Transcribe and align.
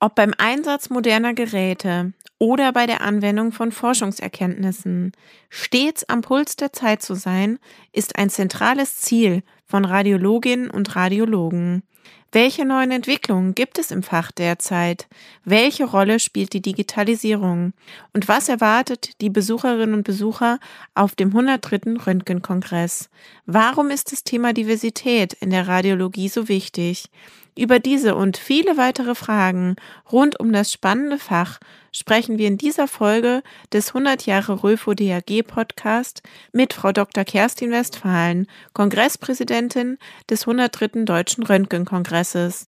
Ob 0.00 0.14
beim 0.14 0.32
Einsatz 0.38 0.90
moderner 0.90 1.34
Geräte 1.34 2.12
oder 2.38 2.72
bei 2.72 2.86
der 2.86 3.00
Anwendung 3.00 3.50
von 3.50 3.72
Forschungserkenntnissen, 3.72 5.10
stets 5.50 6.08
am 6.08 6.20
Puls 6.20 6.54
der 6.54 6.72
Zeit 6.72 7.02
zu 7.02 7.14
sein, 7.14 7.58
ist 7.92 8.16
ein 8.16 8.30
zentrales 8.30 8.98
Ziel 8.98 9.42
von 9.66 9.84
Radiologinnen 9.84 10.70
und 10.70 10.94
Radiologen. 10.94 11.82
Welche 12.30 12.64
neuen 12.64 12.92
Entwicklungen 12.92 13.54
gibt 13.56 13.78
es 13.78 13.90
im 13.90 14.04
Fach 14.04 14.30
derzeit? 14.30 15.08
Welche 15.44 15.84
Rolle 15.84 16.20
spielt 16.20 16.52
die 16.52 16.62
Digitalisierung? 16.62 17.72
Und 18.12 18.28
was 18.28 18.48
erwartet 18.48 19.20
die 19.20 19.30
Besucherinnen 19.30 19.94
und 19.94 20.04
Besucher 20.04 20.60
auf 20.94 21.16
dem 21.16 21.28
103. 21.30 21.96
Röntgenkongress? 22.06 23.08
Warum 23.46 23.90
ist 23.90 24.12
das 24.12 24.22
Thema 24.24 24.52
Diversität 24.52 25.32
in 25.32 25.50
der 25.50 25.66
Radiologie 25.66 26.28
so 26.28 26.48
wichtig? 26.48 27.06
Über 27.58 27.80
diese 27.80 28.14
und 28.14 28.36
viele 28.36 28.76
weitere 28.76 29.16
Fragen 29.16 29.74
rund 30.12 30.38
um 30.38 30.52
das 30.52 30.72
spannende 30.72 31.18
Fach 31.18 31.58
sprechen 31.90 32.38
wir 32.38 32.46
in 32.46 32.56
dieser 32.56 32.86
Folge 32.86 33.42
des 33.72 33.88
100 33.88 34.26
Jahre 34.26 34.62
Röfo 34.62 34.94
DAG 34.94 35.42
Podcast 35.44 36.22
mit 36.52 36.72
Frau 36.72 36.92
Dr. 36.92 37.24
Kerstin 37.24 37.72
Westphalen, 37.72 38.46
Kongresspräsidentin 38.74 39.98
des 40.30 40.42
103. 40.42 41.04
Deutschen 41.04 41.42
Röntgenkongresses. 41.42 42.68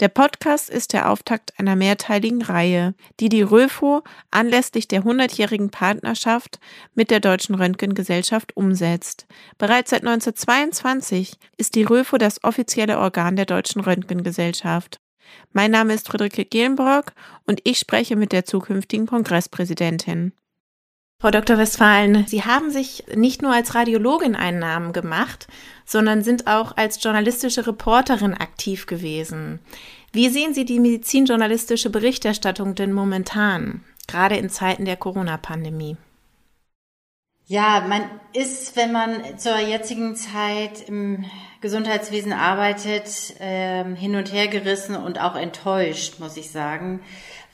Der 0.00 0.08
Podcast 0.08 0.70
ist 0.70 0.92
der 0.92 1.10
Auftakt 1.10 1.52
einer 1.58 1.76
mehrteiligen 1.76 2.42
Reihe, 2.42 2.94
die 3.20 3.28
die 3.28 3.42
Röfo 3.42 4.02
anlässlich 4.30 4.88
der 4.88 5.02
100-jährigen 5.02 5.70
Partnerschaft 5.70 6.58
mit 6.94 7.10
der 7.10 7.20
Deutschen 7.20 7.54
Röntgengesellschaft 7.54 8.56
umsetzt. 8.56 9.26
Bereits 9.58 9.90
seit 9.90 10.06
1922 10.06 11.34
ist 11.56 11.74
die 11.74 11.84
Röfo 11.84 12.18
das 12.18 12.42
offizielle 12.44 12.98
Organ 12.98 13.36
der 13.36 13.46
Deutschen 13.46 13.80
Röntgengesellschaft. 13.80 15.00
Mein 15.52 15.70
Name 15.70 15.94
ist 15.94 16.08
Friederike 16.08 16.44
Gehlenbrock 16.44 17.12
und 17.46 17.60
ich 17.64 17.78
spreche 17.78 18.16
mit 18.16 18.32
der 18.32 18.44
zukünftigen 18.44 19.06
Kongresspräsidentin. 19.06 20.32
Frau 21.20 21.30
Dr. 21.30 21.58
Westphalen, 21.58 22.26
Sie 22.26 22.44
haben 22.44 22.70
sich 22.70 23.04
nicht 23.14 23.42
nur 23.42 23.52
als 23.52 23.74
Radiologin 23.74 24.34
einen 24.34 24.58
Namen 24.58 24.94
gemacht, 24.94 25.48
sondern 25.90 26.22
sind 26.22 26.46
auch 26.46 26.76
als 26.76 27.02
journalistische 27.02 27.66
Reporterin 27.66 28.34
aktiv 28.34 28.86
gewesen. 28.86 29.58
Wie 30.12 30.28
sehen 30.28 30.54
Sie 30.54 30.64
die 30.64 30.78
medizinjournalistische 30.78 31.90
Berichterstattung 31.90 32.76
denn 32.76 32.92
momentan, 32.92 33.82
gerade 34.06 34.36
in 34.36 34.50
Zeiten 34.50 34.84
der 34.84 34.96
Corona-Pandemie? 34.96 35.96
Ja, 37.46 37.84
man 37.88 38.02
ist, 38.32 38.76
wenn 38.76 38.92
man 38.92 39.36
zur 39.36 39.58
jetzigen 39.58 40.14
Zeit 40.14 40.88
im 40.88 41.24
Gesundheitswesen 41.60 42.32
arbeitet, 42.32 43.40
äh, 43.40 43.84
hin 43.96 44.14
und 44.14 44.32
her 44.32 44.46
gerissen 44.46 44.94
und 44.94 45.20
auch 45.20 45.34
enttäuscht, 45.34 46.20
muss 46.20 46.36
ich 46.36 46.52
sagen, 46.52 47.00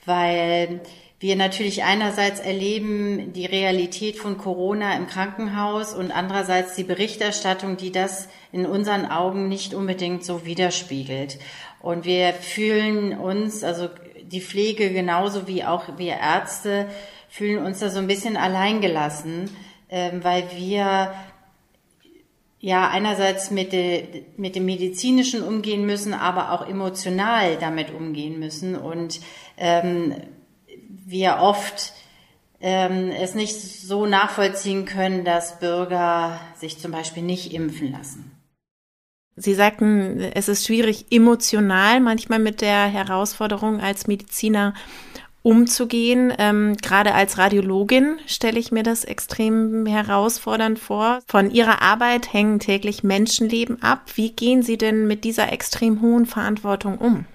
weil 0.05 0.81
wir 1.19 1.35
natürlich 1.35 1.83
einerseits 1.83 2.39
erleben 2.39 3.33
die 3.33 3.47
Realität 3.47 4.17
von 4.17 4.37
Corona 4.37 4.95
im 4.95 5.07
Krankenhaus 5.07 5.95
und 5.95 6.11
andererseits 6.11 6.75
die 6.75 6.83
Berichterstattung, 6.83 7.75
die 7.75 7.91
das 7.91 8.29
in 8.51 8.67
unseren 8.67 9.07
Augen 9.07 9.47
nicht 9.47 9.73
unbedingt 9.73 10.23
so 10.23 10.45
widerspiegelt. 10.45 11.39
Und 11.81 12.05
wir 12.05 12.33
fühlen 12.33 13.17
uns, 13.17 13.63
also 13.63 13.89
die 14.21 14.41
Pflege 14.41 14.91
genauso 14.91 15.47
wie 15.47 15.63
auch 15.63 15.97
wir 15.97 16.17
Ärzte, 16.17 16.87
fühlen 17.29 17.65
uns 17.65 17.79
da 17.79 17.89
so 17.89 17.97
ein 17.97 18.07
bisschen 18.07 18.37
alleingelassen, 18.37 19.49
ähm, 19.89 20.23
weil 20.23 20.43
wir 20.55 21.13
ja 22.59 22.89
einerseits 22.89 23.49
mit, 23.49 23.71
de, 23.71 24.23
mit 24.37 24.55
dem 24.55 24.65
medizinischen 24.65 25.41
umgehen 25.41 25.85
müssen, 25.85 26.13
aber 26.13 26.51
auch 26.51 26.67
emotional 26.67 27.57
damit 27.57 27.91
umgehen 27.91 28.39
müssen 28.39 28.75
und 28.75 29.19
ähm, 29.57 30.15
wir 31.07 31.37
oft 31.39 31.93
ähm, 32.59 33.11
es 33.11 33.33
nicht 33.33 33.55
so 33.61 34.05
nachvollziehen 34.05 34.85
können, 34.85 35.23
dass 35.23 35.59
Bürger 35.59 36.39
sich 36.55 36.79
zum 36.79 36.91
Beispiel 36.91 37.23
nicht 37.23 37.53
impfen 37.53 37.91
lassen. 37.91 38.31
Sie 39.37 39.53
sagten, 39.53 40.19
es 40.19 40.49
ist 40.49 40.65
schwierig, 40.65 41.05
emotional 41.11 42.01
manchmal 42.01 42.39
mit 42.39 42.61
der 42.61 42.87
Herausforderung 42.87 43.79
als 43.79 44.07
Mediziner 44.07 44.73
umzugehen. 45.43 46.33
Ähm, 46.39 46.75
gerade 46.81 47.13
als 47.13 47.37
Radiologin 47.37 48.17
stelle 48.25 48.59
ich 48.59 48.71
mir 48.71 48.83
das 48.83 49.05
extrem 49.05 49.85
herausfordernd 49.85 50.79
vor. 50.79 51.19
Von 51.27 51.51
Ihrer 51.51 51.81
Arbeit 51.81 52.33
hängen 52.33 52.59
täglich 52.59 53.03
Menschenleben 53.03 53.81
ab. 53.81 54.01
Wie 54.15 54.31
gehen 54.31 54.63
Sie 54.63 54.77
denn 54.77 55.07
mit 55.07 55.23
dieser 55.23 55.53
extrem 55.53 56.01
hohen 56.01 56.25
Verantwortung 56.25 56.97
um? 56.97 57.25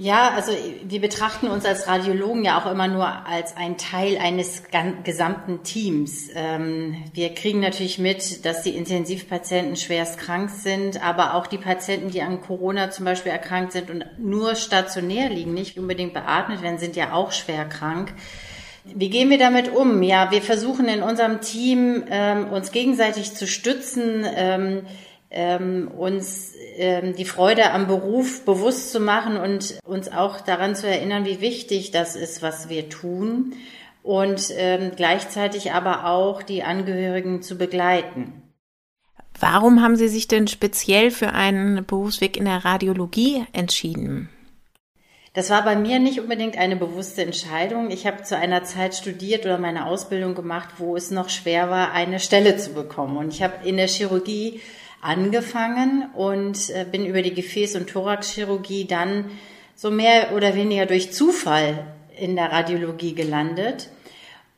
Ja, 0.00 0.30
also 0.36 0.52
wir 0.84 1.00
betrachten 1.00 1.48
uns 1.48 1.64
als 1.64 1.88
Radiologen 1.88 2.44
ja 2.44 2.56
auch 2.56 2.70
immer 2.70 2.86
nur 2.86 3.04
als 3.26 3.56
ein 3.56 3.76
Teil 3.78 4.16
eines 4.16 4.62
gesamten 5.02 5.64
Teams. 5.64 6.28
Ähm, 6.36 7.02
wir 7.14 7.34
kriegen 7.34 7.58
natürlich 7.58 7.98
mit, 7.98 8.44
dass 8.44 8.62
die 8.62 8.76
Intensivpatienten 8.76 9.74
schwerst 9.74 10.20
krank 10.20 10.50
sind, 10.50 11.04
aber 11.04 11.34
auch 11.34 11.48
die 11.48 11.58
Patienten, 11.58 12.12
die 12.12 12.22
an 12.22 12.40
Corona 12.40 12.92
zum 12.92 13.06
Beispiel 13.06 13.32
erkrankt 13.32 13.72
sind 13.72 13.90
und 13.90 14.04
nur 14.18 14.54
stationär 14.54 15.30
liegen, 15.30 15.52
nicht 15.52 15.76
unbedingt 15.76 16.14
beatmet 16.14 16.62
werden, 16.62 16.78
sind 16.78 16.94
ja 16.94 17.12
auch 17.12 17.32
schwer 17.32 17.64
krank. 17.64 18.14
Wie 18.84 19.10
gehen 19.10 19.30
wir 19.30 19.38
damit 19.38 19.74
um? 19.74 20.00
Ja, 20.04 20.30
wir 20.30 20.42
versuchen 20.42 20.86
in 20.86 21.02
unserem 21.02 21.40
Team 21.40 22.04
ähm, 22.08 22.50
uns 22.50 22.70
gegenseitig 22.70 23.34
zu 23.34 23.48
stützen, 23.48 24.24
ähm, 25.30 25.88
uns 25.88 26.54
ähm, 26.76 27.14
die 27.14 27.24
Freude 27.24 27.70
am 27.70 27.86
Beruf 27.86 28.44
bewusst 28.44 28.92
zu 28.92 29.00
machen 29.00 29.36
und 29.36 29.78
uns 29.84 30.10
auch 30.10 30.40
daran 30.40 30.74
zu 30.74 30.86
erinnern, 30.88 31.24
wie 31.24 31.40
wichtig 31.40 31.90
das 31.90 32.16
ist, 32.16 32.42
was 32.42 32.68
wir 32.68 32.88
tun 32.88 33.54
und 34.02 34.50
ähm, 34.56 34.92
gleichzeitig 34.96 35.72
aber 35.72 36.06
auch 36.06 36.42
die 36.42 36.62
Angehörigen 36.62 37.42
zu 37.42 37.58
begleiten. 37.58 38.42
Warum 39.40 39.82
haben 39.82 39.96
Sie 39.96 40.08
sich 40.08 40.26
denn 40.26 40.48
speziell 40.48 41.10
für 41.10 41.32
einen 41.32 41.84
Berufsweg 41.84 42.36
in 42.36 42.46
der 42.46 42.64
Radiologie 42.64 43.44
entschieden? 43.52 44.28
Das 45.34 45.50
war 45.50 45.62
bei 45.62 45.76
mir 45.76 46.00
nicht 46.00 46.18
unbedingt 46.18 46.58
eine 46.58 46.74
bewusste 46.74 47.22
Entscheidung. 47.22 47.90
Ich 47.90 48.06
habe 48.06 48.24
zu 48.24 48.36
einer 48.36 48.64
Zeit 48.64 48.96
studiert 48.96 49.44
oder 49.44 49.58
meine 49.58 49.86
Ausbildung 49.86 50.34
gemacht, 50.34 50.70
wo 50.78 50.96
es 50.96 51.12
noch 51.12 51.28
schwer 51.28 51.70
war, 51.70 51.92
eine 51.92 52.18
Stelle 52.18 52.56
zu 52.56 52.72
bekommen. 52.72 53.16
Und 53.16 53.32
ich 53.32 53.42
habe 53.42 53.64
in 53.64 53.76
der 53.76 53.86
Chirurgie 53.86 54.60
angefangen 55.00 56.08
und 56.14 56.70
äh, 56.70 56.84
bin 56.90 57.06
über 57.06 57.22
die 57.22 57.34
Gefäß- 57.34 57.76
und 57.76 57.88
Thoraxchirurgie 57.88 58.86
dann 58.86 59.30
so 59.74 59.90
mehr 59.90 60.32
oder 60.34 60.54
weniger 60.54 60.86
durch 60.86 61.12
Zufall 61.12 61.86
in 62.18 62.34
der 62.34 62.50
Radiologie 62.50 63.14
gelandet 63.14 63.90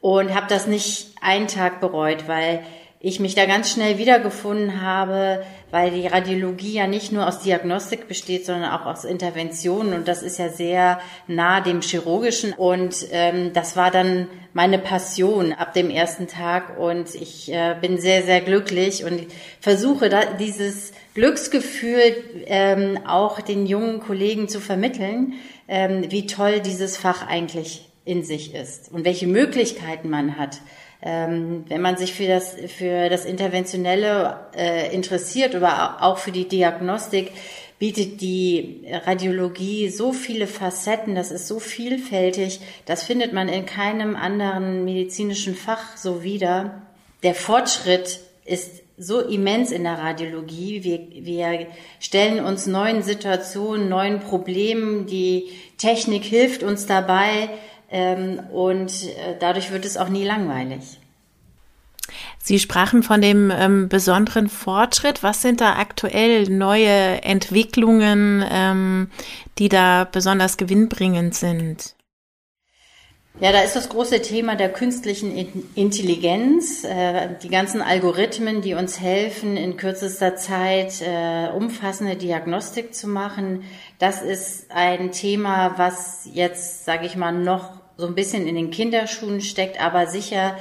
und 0.00 0.34
habe 0.34 0.46
das 0.48 0.66
nicht 0.66 1.14
einen 1.20 1.46
Tag 1.46 1.80
bereut, 1.80 2.26
weil 2.26 2.64
ich 3.00 3.20
mich 3.20 3.34
da 3.34 3.46
ganz 3.46 3.70
schnell 3.70 3.98
wiedergefunden 3.98 4.82
habe, 4.82 5.44
weil 5.70 5.90
die 5.90 6.06
Radiologie 6.06 6.74
ja 6.74 6.86
nicht 6.86 7.12
nur 7.12 7.26
aus 7.26 7.40
Diagnostik 7.40 8.08
besteht, 8.08 8.46
sondern 8.46 8.70
auch 8.70 8.86
aus 8.86 9.04
Interventionen. 9.04 9.92
Und 9.92 10.08
das 10.08 10.22
ist 10.22 10.38
ja 10.38 10.48
sehr 10.48 11.00
nah 11.26 11.60
dem 11.60 11.80
Chirurgischen. 11.80 12.52
Und 12.52 13.06
ähm, 13.12 13.52
das 13.52 13.76
war 13.76 13.90
dann 13.90 14.28
meine 14.52 14.78
Passion 14.78 15.52
ab 15.52 15.74
dem 15.74 15.90
ersten 15.90 16.26
Tag. 16.26 16.78
Und 16.78 17.14
ich 17.14 17.52
äh, 17.52 17.76
bin 17.80 17.98
sehr, 17.98 18.22
sehr 18.22 18.40
glücklich 18.40 19.04
und 19.04 19.26
versuche 19.60 20.08
da 20.08 20.24
dieses 20.38 20.92
Glücksgefühl 21.14 22.16
ähm, 22.46 22.98
auch 23.06 23.40
den 23.40 23.66
jungen 23.66 24.00
Kollegen 24.00 24.48
zu 24.48 24.60
vermitteln, 24.60 25.34
ähm, 25.68 26.10
wie 26.10 26.26
toll 26.26 26.60
dieses 26.60 26.96
Fach 26.96 27.26
eigentlich 27.26 27.86
in 28.04 28.24
sich 28.24 28.54
ist 28.54 28.90
und 28.90 29.04
welche 29.04 29.26
Möglichkeiten 29.26 30.08
man 30.08 30.36
hat 30.36 30.58
ähm, 31.02 31.64
wenn 31.68 31.80
man 31.80 31.96
sich 31.96 32.12
für 32.12 32.26
das, 32.26 32.54
für 32.76 33.08
das 33.08 33.24
Interventionelle 33.24 34.40
äh, 34.54 34.94
interessiert 34.94 35.54
oder 35.54 36.02
auch 36.02 36.18
für 36.18 36.32
die 36.32 36.48
Diagnostik, 36.48 37.32
bietet 37.78 38.20
die 38.20 38.84
Radiologie 39.06 39.88
so 39.88 40.12
viele 40.12 40.46
Facetten, 40.46 41.14
das 41.14 41.30
ist 41.30 41.48
so 41.48 41.58
vielfältig, 41.58 42.60
das 42.84 43.02
findet 43.02 43.32
man 43.32 43.48
in 43.48 43.64
keinem 43.64 44.16
anderen 44.16 44.84
medizinischen 44.84 45.54
Fach 45.54 45.96
so 45.96 46.22
wieder. 46.22 46.82
Der 47.22 47.34
Fortschritt 47.34 48.20
ist 48.44 48.82
so 48.98 49.20
immens 49.20 49.70
in 49.70 49.84
der 49.84 49.98
Radiologie. 49.98 50.84
Wir, 50.84 51.24
wir 51.24 51.66
stellen 52.00 52.44
uns 52.44 52.66
neuen 52.66 53.02
Situationen, 53.02 53.88
neuen 53.88 54.20
Problemen. 54.20 55.06
Die 55.06 55.48
Technik 55.78 56.24
hilft 56.24 56.62
uns 56.62 56.84
dabei, 56.84 57.48
und 57.90 58.92
äh, 59.04 59.36
dadurch 59.38 59.72
wird 59.72 59.84
es 59.84 59.96
auch 59.96 60.08
nie 60.08 60.24
langweilig. 60.24 61.00
Sie 62.38 62.58
sprachen 62.58 63.02
von 63.02 63.20
dem 63.20 63.52
ähm, 63.54 63.88
besonderen 63.88 64.48
Fortschritt. 64.48 65.22
Was 65.22 65.42
sind 65.42 65.60
da 65.60 65.74
aktuell 65.74 66.48
neue 66.48 67.22
Entwicklungen, 67.22 68.44
ähm, 68.50 69.10
die 69.58 69.68
da 69.68 70.08
besonders 70.10 70.56
gewinnbringend 70.56 71.34
sind? 71.34 71.94
Ja, 73.38 73.52
da 73.52 73.60
ist 73.60 73.76
das 73.76 73.88
große 73.88 74.20
Thema 74.20 74.54
der 74.54 74.70
künstlichen 74.70 75.34
Intelligenz, 75.74 76.84
äh, 76.84 77.28
die 77.42 77.48
ganzen 77.48 77.80
Algorithmen, 77.80 78.60
die 78.60 78.74
uns 78.74 79.00
helfen, 79.00 79.56
in 79.56 79.76
kürzester 79.76 80.36
Zeit 80.36 81.00
äh, 81.00 81.48
umfassende 81.48 82.16
Diagnostik 82.16 82.94
zu 82.94 83.08
machen, 83.08 83.62
Das 83.98 84.22
ist 84.22 84.70
ein 84.70 85.12
Thema, 85.12 85.74
was 85.76 86.28
jetzt, 86.32 86.86
sage 86.86 87.06
ich 87.06 87.16
mal, 87.16 87.32
noch 87.32 87.79
so 88.00 88.06
ein 88.06 88.16
bisschen 88.16 88.48
in 88.48 88.56
den 88.56 88.70
Kinderschuhen 88.70 89.40
steckt, 89.40 89.80
aber 89.80 90.08
sicher 90.08 90.56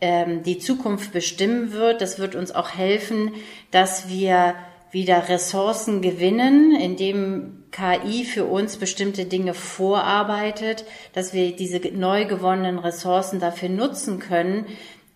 ähm, 0.00 0.42
die 0.42 0.58
Zukunft 0.58 1.12
bestimmen 1.12 1.72
wird. 1.72 2.00
Das 2.00 2.18
wird 2.18 2.34
uns 2.34 2.54
auch 2.54 2.70
helfen, 2.70 3.32
dass 3.70 4.08
wir 4.08 4.54
wieder 4.90 5.28
Ressourcen 5.28 6.00
gewinnen, 6.00 6.74
indem 6.74 7.64
KI 7.70 8.24
für 8.24 8.46
uns 8.46 8.76
bestimmte 8.76 9.26
Dinge 9.26 9.52
vorarbeitet, 9.52 10.84
dass 11.12 11.34
wir 11.34 11.54
diese 11.54 11.78
neu 11.92 12.24
gewonnenen 12.24 12.78
Ressourcen 12.78 13.40
dafür 13.40 13.68
nutzen 13.68 14.18
können, 14.18 14.66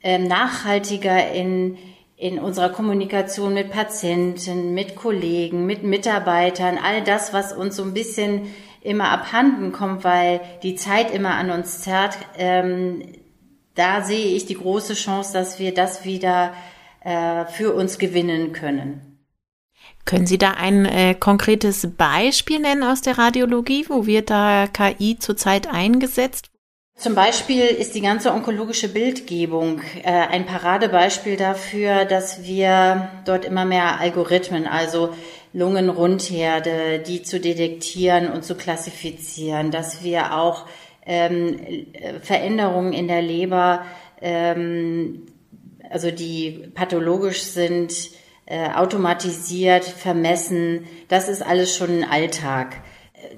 äh, 0.03 0.19
nachhaltiger 0.19 1.33
in, 1.33 1.79
in 2.17 2.39
unserer 2.39 2.69
Kommunikation 2.69 3.55
mit 3.55 3.71
Patienten, 3.71 4.75
mit 4.75 4.97
Kollegen, 4.97 5.65
mit 5.65 5.83
Mitarbeitern, 5.83 6.79
all 6.83 7.03
das, 7.03 7.33
was 7.33 7.53
uns 7.55 7.77
so 7.77 7.83
ein 7.83 7.95
bisschen 7.95 8.49
immer 8.81 9.11
abhanden 9.11 9.73
kommt, 9.73 10.05
weil 10.05 10.41
die 10.63 10.75
Zeit 10.75 11.11
immer 11.11 11.35
an 11.35 11.51
uns 11.51 11.81
zerrt, 11.81 12.17
ähm, 12.37 13.03
da 13.75 14.03
sehe 14.03 14.35
ich 14.35 14.47
die 14.47 14.55
große 14.55 14.95
Chance, 14.95 15.33
dass 15.33 15.59
wir 15.59 15.73
das 15.73 16.05
wieder 16.05 16.53
äh, 17.03 17.45
für 17.47 17.73
uns 17.73 17.99
gewinnen 17.99 18.53
können. 18.53 19.11
Können 20.05 20.27
Sie 20.27 20.39
da 20.39 20.53
ein 20.53 20.87
äh, 20.87 21.15
konkretes 21.15 21.89
Beispiel 21.97 22.59
nennen 22.59 22.83
aus 22.83 23.01
der 23.01 23.19
Radiologie? 23.19 23.87
Wo 23.89 24.07
wird 24.07 24.31
da 24.31 24.67
KI 24.67 25.19
zurzeit 25.19 25.69
eingesetzt? 25.69 26.51
Zum 26.97 27.15
Beispiel 27.15 27.65
ist 27.65 27.95
die 27.95 28.03
ganze 28.03 28.33
onkologische 28.33 28.89
Bildgebung 28.89 29.81
äh, 30.03 30.11
ein 30.11 30.45
Paradebeispiel 30.45 31.37
dafür, 31.37 32.05
dass 32.05 32.45
wir 32.45 33.09
dort 33.25 33.47
immer 33.47 33.65
mehr 33.65 34.01
Algorithmen, 34.01 34.67
also 34.67 35.15
Lungenrundherde, 35.53 37.01
die 37.01 37.23
zu 37.23 37.41
detektieren 37.41 38.31
und 38.31 38.45
zu 38.45 38.55
klassifizieren, 38.55 39.71
dass 39.71 40.05
wir 40.05 40.37
auch 40.37 40.67
ähm, 41.05 41.87
Veränderungen 42.23 42.93
in 42.93 43.09
der 43.09 43.23
Leber, 43.23 43.85
ähm, 44.21 45.27
also 45.91 46.11
die 46.11 46.69
pathologisch 46.75 47.43
sind, 47.43 47.93
äh, 48.47 48.71
automatisiert, 48.71 49.85
vermessen. 49.85 50.87
Das 51.09 51.29
ist 51.29 51.43
alles 51.43 51.77
schon 51.77 52.03
ein 52.03 52.09
Alltag. 52.09 52.83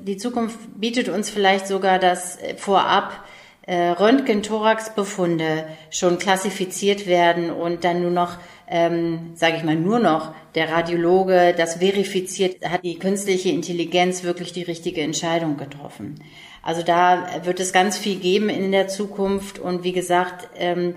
Die 0.01 0.17
Zukunft 0.17 0.59
bietet 0.77 1.09
uns 1.09 1.31
vielleicht 1.31 1.67
sogar 1.67 1.99
das 1.99 2.39
vorab 2.57 3.25
äh, 3.67 3.91
Röntgen-Thorax-Befunde 3.91 5.67
schon 5.91 6.19
klassifiziert 6.19 7.07
werden 7.07 7.51
und 7.51 7.85
dann 7.85 8.03
nur 8.03 8.11
noch, 8.11 8.39
ähm, 8.73 9.33
sage 9.35 9.59
ich 9.59 9.65
mal, 9.65 9.77
nur 9.77 9.99
noch 9.99 10.35
der 10.55 10.73
Radiologe 10.73 11.55
das 11.55 11.75
verifiziert, 11.75 12.67
hat 12.67 12.83
die 12.83 12.99
künstliche 12.99 13.51
Intelligenz 13.51 14.23
wirklich 14.23 14.55
die 14.55 14.63
richtige 14.63 15.03
Entscheidung 15.03 15.59
getroffen. 15.59 16.25
Also 16.63 16.83
da 16.83 17.45
wird 17.45 17.61
es 17.61 17.75
ganz 17.75 17.99
viel 17.99 18.19
geben 18.19 18.49
in 18.49 18.73
der 18.73 18.89
Zukunft 18.89 19.59
und 19.59 19.85
wie 19.85 19.93
gesagt, 19.93 20.49
ähm, 20.57 20.95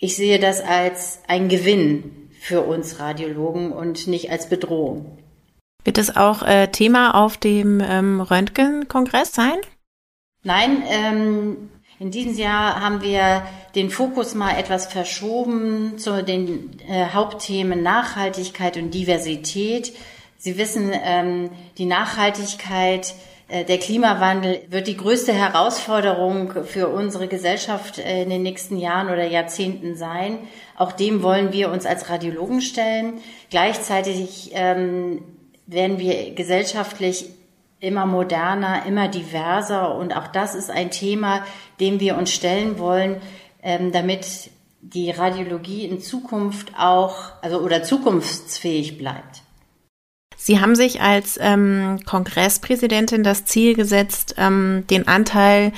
ich 0.00 0.16
sehe 0.16 0.40
das 0.40 0.60
als 0.60 1.20
ein 1.28 1.48
Gewinn 1.48 2.30
für 2.40 2.62
uns 2.62 2.98
Radiologen 2.98 3.70
und 3.70 4.08
nicht 4.08 4.32
als 4.32 4.48
Bedrohung. 4.48 5.16
Wird 5.84 5.98
es 5.98 6.16
auch 6.16 6.42
äh, 6.42 6.66
Thema 6.66 7.14
auf 7.14 7.36
dem 7.36 7.80
ähm, 7.80 8.20
Röntgen-Kongress 8.22 9.32
sein? 9.32 9.56
Nein, 10.42 10.82
ähm, 10.88 11.70
in 12.00 12.10
diesem 12.10 12.36
Jahr 12.36 12.80
haben 12.80 13.02
wir 13.02 13.46
den 13.74 13.88
Fokus 13.90 14.34
mal 14.34 14.58
etwas 14.58 14.86
verschoben 14.86 15.96
zu 15.98 16.24
den 16.24 16.80
äh, 16.88 17.06
Hauptthemen 17.12 17.82
Nachhaltigkeit 17.82 18.76
und 18.76 18.92
Diversität. 18.92 19.94
Sie 20.36 20.58
wissen, 20.58 20.90
ähm, 20.92 21.50
die 21.78 21.86
Nachhaltigkeit 21.86 23.14
äh, 23.46 23.64
der 23.64 23.78
Klimawandel 23.78 24.62
wird 24.70 24.88
die 24.88 24.96
größte 24.96 25.32
Herausforderung 25.32 26.64
für 26.64 26.88
unsere 26.88 27.28
Gesellschaft 27.28 27.98
äh, 27.98 28.22
in 28.22 28.30
den 28.30 28.42
nächsten 28.42 28.76
Jahren 28.76 29.08
oder 29.08 29.26
Jahrzehnten 29.26 29.96
sein. 29.96 30.38
Auch 30.76 30.92
dem 30.92 31.22
wollen 31.22 31.52
wir 31.52 31.70
uns 31.70 31.86
als 31.86 32.10
Radiologen 32.10 32.60
stellen. 32.60 33.14
Gleichzeitig 33.50 34.50
ähm, 34.54 35.22
werden 35.66 35.98
wir 35.98 36.34
gesellschaftlich 36.34 37.26
immer 37.84 38.06
moderner, 38.06 38.86
immer 38.86 39.08
diverser 39.08 39.94
und 39.94 40.16
auch 40.16 40.28
das 40.28 40.54
ist 40.54 40.70
ein 40.70 40.90
Thema, 40.90 41.44
dem 41.80 42.00
wir 42.00 42.16
uns 42.16 42.32
stellen 42.32 42.78
wollen, 42.78 43.20
ähm, 43.62 43.92
damit 43.92 44.50
die 44.80 45.10
Radiologie 45.10 45.84
in 45.84 46.00
Zukunft 46.00 46.72
auch, 46.78 47.32
also 47.42 47.60
oder 47.60 47.82
zukunftsfähig 47.82 48.98
bleibt. 48.98 49.42
Sie 50.36 50.60
haben 50.60 50.74
sich 50.74 51.00
als 51.00 51.38
ähm, 51.40 52.00
Kongresspräsidentin 52.04 53.22
das 53.22 53.44
Ziel 53.46 53.74
gesetzt, 53.74 54.34
ähm, 54.36 54.84
den 54.90 55.08
Anteil 55.08 55.72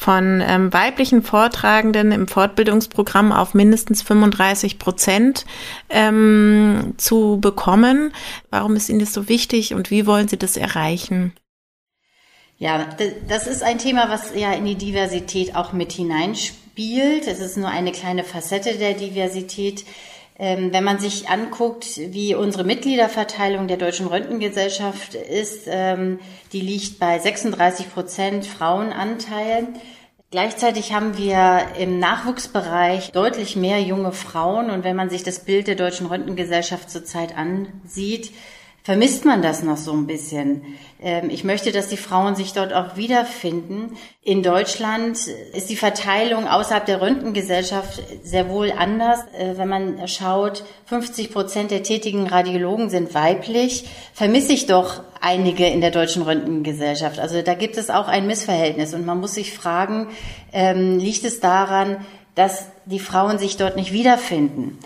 von 0.00 0.42
ähm, 0.44 0.72
weiblichen 0.72 1.22
Vortragenden 1.22 2.10
im 2.10 2.26
Fortbildungsprogramm 2.26 3.32
auf 3.32 3.52
mindestens 3.52 4.00
35 4.00 4.78
Prozent 4.78 5.44
ähm, 5.90 6.94
zu 6.96 7.38
bekommen. 7.38 8.12
Warum 8.48 8.76
ist 8.76 8.88
Ihnen 8.88 9.00
das 9.00 9.12
so 9.12 9.28
wichtig 9.28 9.74
und 9.74 9.90
wie 9.90 10.06
wollen 10.06 10.26
Sie 10.26 10.38
das 10.38 10.56
erreichen? 10.56 11.34
Ja, 12.60 12.86
das 13.26 13.46
ist 13.46 13.62
ein 13.62 13.78
Thema, 13.78 14.10
was 14.10 14.34
ja 14.34 14.52
in 14.52 14.66
die 14.66 14.74
Diversität 14.74 15.56
auch 15.56 15.72
mit 15.72 15.92
hineinspielt. 15.92 17.26
Es 17.26 17.40
ist 17.40 17.56
nur 17.56 17.70
eine 17.70 17.90
kleine 17.90 18.22
Facette 18.22 18.74
der 18.74 18.92
Diversität. 18.92 19.86
Ähm, 20.38 20.70
wenn 20.70 20.84
man 20.84 20.98
sich 20.98 21.30
anguckt, 21.30 21.96
wie 21.96 22.34
unsere 22.34 22.64
Mitgliederverteilung 22.64 23.66
der 23.66 23.78
Deutschen 23.78 24.06
Röntgengesellschaft 24.06 25.14
ist, 25.14 25.68
ähm, 25.68 26.18
die 26.52 26.60
liegt 26.60 26.98
bei 26.98 27.18
36 27.18 27.94
Prozent 27.94 28.44
Frauenanteil. 28.44 29.68
Gleichzeitig 30.30 30.92
haben 30.92 31.16
wir 31.16 31.62
im 31.78 31.98
Nachwuchsbereich 31.98 33.12
deutlich 33.12 33.56
mehr 33.56 33.80
junge 33.80 34.12
Frauen. 34.12 34.68
Und 34.68 34.84
wenn 34.84 34.96
man 34.96 35.08
sich 35.08 35.22
das 35.22 35.40
Bild 35.46 35.66
der 35.66 35.76
Deutschen 35.76 36.06
Röntgengesellschaft 36.06 36.90
zurzeit 36.90 37.34
ansieht, 37.38 38.32
vermisst 38.82 39.24
man 39.24 39.42
das 39.42 39.62
noch 39.62 39.76
so 39.76 39.92
ein 39.92 40.06
bisschen. 40.06 40.62
Ähm, 41.02 41.30
ich 41.30 41.44
möchte, 41.44 41.72
dass 41.72 41.88
die 41.88 41.96
Frauen 41.96 42.34
sich 42.34 42.52
dort 42.52 42.72
auch 42.72 42.96
wiederfinden. 42.96 43.96
In 44.22 44.42
Deutschland 44.42 45.18
ist 45.54 45.70
die 45.70 45.76
Verteilung 45.76 46.48
außerhalb 46.48 46.86
der 46.86 47.00
Röntgengesellschaft 47.00 48.02
sehr 48.22 48.48
wohl 48.48 48.72
anders. 48.72 49.20
Äh, 49.38 49.56
wenn 49.56 49.68
man 49.68 50.08
schaut, 50.08 50.64
50 50.86 51.32
Prozent 51.32 51.70
der 51.70 51.82
tätigen 51.82 52.26
Radiologen 52.26 52.90
sind 52.90 53.14
weiblich, 53.14 53.88
vermisse 54.14 54.52
ich 54.52 54.66
doch 54.66 55.02
einige 55.20 55.66
in 55.66 55.80
der 55.80 55.90
Deutschen 55.90 56.22
Röntgengesellschaft. 56.22 57.18
Also 57.18 57.42
da 57.42 57.54
gibt 57.54 57.76
es 57.76 57.90
auch 57.90 58.08
ein 58.08 58.26
Missverhältnis 58.26 58.94
und 58.94 59.04
man 59.04 59.20
muss 59.20 59.34
sich 59.34 59.52
fragen, 59.52 60.08
ähm, 60.52 60.98
liegt 60.98 61.24
es 61.24 61.40
daran, 61.40 62.04
dass 62.34 62.66
die 62.86 63.00
Frauen 63.00 63.38
sich 63.38 63.56
dort 63.56 63.76
nicht 63.76 63.92
wiederfinden? 63.92 64.78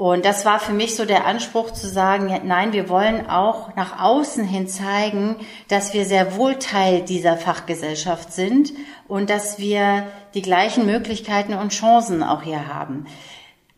Und 0.00 0.24
das 0.24 0.46
war 0.46 0.58
für 0.60 0.72
mich 0.72 0.96
so 0.96 1.04
der 1.04 1.26
Anspruch 1.26 1.72
zu 1.72 1.86
sagen, 1.86 2.34
nein, 2.46 2.72
wir 2.72 2.88
wollen 2.88 3.28
auch 3.28 3.76
nach 3.76 4.02
außen 4.02 4.46
hin 4.46 4.66
zeigen, 4.66 5.36
dass 5.68 5.92
wir 5.92 6.06
sehr 6.06 6.36
wohl 6.36 6.54
Teil 6.54 7.02
dieser 7.02 7.36
Fachgesellschaft 7.36 8.32
sind 8.32 8.72
und 9.08 9.28
dass 9.28 9.58
wir 9.58 10.04
die 10.32 10.40
gleichen 10.40 10.86
Möglichkeiten 10.86 11.52
und 11.52 11.74
Chancen 11.74 12.22
auch 12.22 12.40
hier 12.40 12.66
haben. 12.66 13.04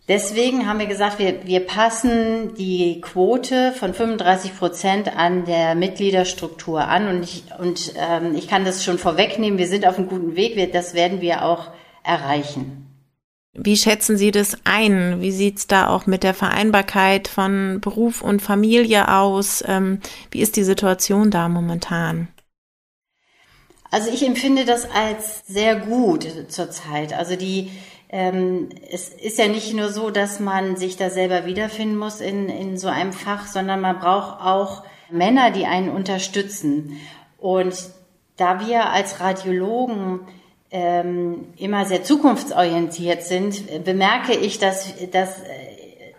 Deswegen 0.07 0.69
haben 0.69 0.79
wir 0.79 0.87
gesagt, 0.87 1.19
wir, 1.19 1.45
wir 1.45 1.67
passen 1.67 2.55
die 2.55 3.01
Quote 3.01 3.73
von 3.73 3.93
35 3.93 4.57
Prozent 4.57 5.17
an 5.17 5.45
der 5.45 5.75
Mitgliederstruktur 5.75 6.87
an 6.87 7.09
und 7.09 7.25
ich, 7.25 7.43
und, 7.59 7.95
ähm, 7.97 8.37
ich 8.37 8.47
kann 8.47 8.65
das 8.65 8.85
schon 8.85 8.99
vorwegnehmen, 8.99 9.59
wir 9.59 9.67
sind 9.67 9.89
auf 9.89 9.99
einem 9.99 10.09
guten 10.09 10.37
Weg, 10.37 10.55
wir, 10.55 10.71
das 10.71 10.95
werden 10.95 11.21
wir 11.21 11.45
auch 11.45 11.73
erreichen. 12.05 12.92
Wie 13.55 13.77
schätzen 13.77 14.17
Sie 14.17 14.31
das 14.31 14.57
ein? 14.65 15.21
Wie 15.21 15.31
sieht's 15.31 15.67
da 15.67 15.89
auch 15.89 16.07
mit 16.07 16.23
der 16.23 16.33
Vereinbarkeit 16.33 17.29
von 17.29 17.81
Beruf 17.83 18.23
und 18.23 18.41
Familie 18.41 19.09
aus? 19.13 19.63
Ähm, 19.67 20.01
wie 20.31 20.41
ist 20.41 20.57
die 20.57 20.65
Situation 20.65 21.31
da 21.31 21.49
momentan? 21.51 22.29
Also 23.91 24.11
ich 24.11 24.27
empfinde 24.27 24.65
das 24.65 24.91
als 24.91 25.47
sehr 25.47 25.77
gut 25.77 26.27
zurzeit. 26.49 27.13
Also 27.13 27.37
die, 27.37 27.71
ähm, 28.09 28.71
es 28.91 29.11
ist 29.11 29.39
ja 29.39 29.49
nicht 29.49 29.75
nur 29.75 29.91
so, 29.91 30.09
dass 30.09 30.41
man 30.41 30.77
sich 30.77 30.97
da 30.97 31.11
selber 31.11 31.45
wiederfinden 31.45 31.99
muss 31.99 32.23
in, 32.23 32.49
in 32.49 32.79
so 32.79 32.89
einem 32.89 33.13
Fach, 33.13 33.47
sondern 33.47 33.83
man 33.83 33.99
braucht 33.99 34.41
auch 34.41 34.83
Männer, 35.11 35.51
die 35.51 35.67
einen 35.67 35.91
unterstützen. 35.91 36.97
Und 37.37 37.75
da 38.39 38.67
wir 38.67 38.89
als 38.89 39.21
Radiologen 39.21 40.21
ähm, 40.73 41.47
immer 41.59 41.85
sehr 41.85 42.03
zukunftsorientiert 42.03 43.23
sind, 43.23 43.85
bemerke 43.85 44.33
ich, 44.33 44.59
dass, 44.59 44.95
dass 45.11 45.37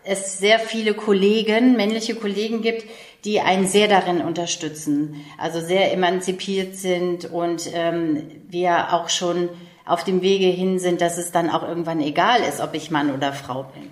es 0.03 0.37
sehr 0.37 0.59
viele 0.59 0.93
Kollegen, 0.93 1.75
männliche 1.75 2.15
Kollegen 2.15 2.61
gibt, 2.61 2.85
die 3.25 3.39
einen 3.39 3.67
sehr 3.67 3.87
darin 3.87 4.21
unterstützen, 4.21 5.25
also 5.37 5.59
sehr 5.59 5.91
emanzipiert 5.93 6.75
sind 6.75 7.25
und 7.25 7.69
ähm, 7.73 8.43
wir 8.49 8.93
auch 8.93 9.09
schon 9.09 9.49
auf 9.85 10.03
dem 10.03 10.21
Wege 10.21 10.45
hin 10.45 10.77
sind, 10.79 11.01
dass 11.01 11.17
es 11.17 11.31
dann 11.31 11.49
auch 11.49 11.63
irgendwann 11.63 12.01
egal 12.01 12.41
ist, 12.41 12.61
ob 12.61 12.73
ich 12.73 12.91
Mann 12.91 13.13
oder 13.13 13.33
Frau 13.33 13.63
bin. 13.63 13.91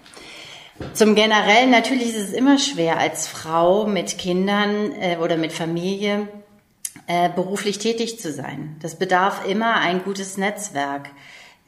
Zum 0.93 1.15
Generellen 1.15 1.69
natürlich 1.69 2.09
ist 2.09 2.29
es 2.29 2.33
immer 2.33 2.57
schwer 2.57 2.97
als 2.97 3.27
Frau 3.27 3.85
mit 3.85 4.17
Kindern 4.17 4.91
äh, 4.99 5.17
oder 5.17 5.37
mit 5.37 5.53
Familie 5.53 6.27
äh, 7.11 7.29
beruflich 7.29 7.77
tätig 7.77 8.19
zu 8.21 8.31
sein. 8.31 8.77
Das 8.81 8.95
bedarf 8.95 9.45
immer 9.45 9.75
ein 9.75 10.01
gutes 10.01 10.37
Netzwerk. 10.37 11.09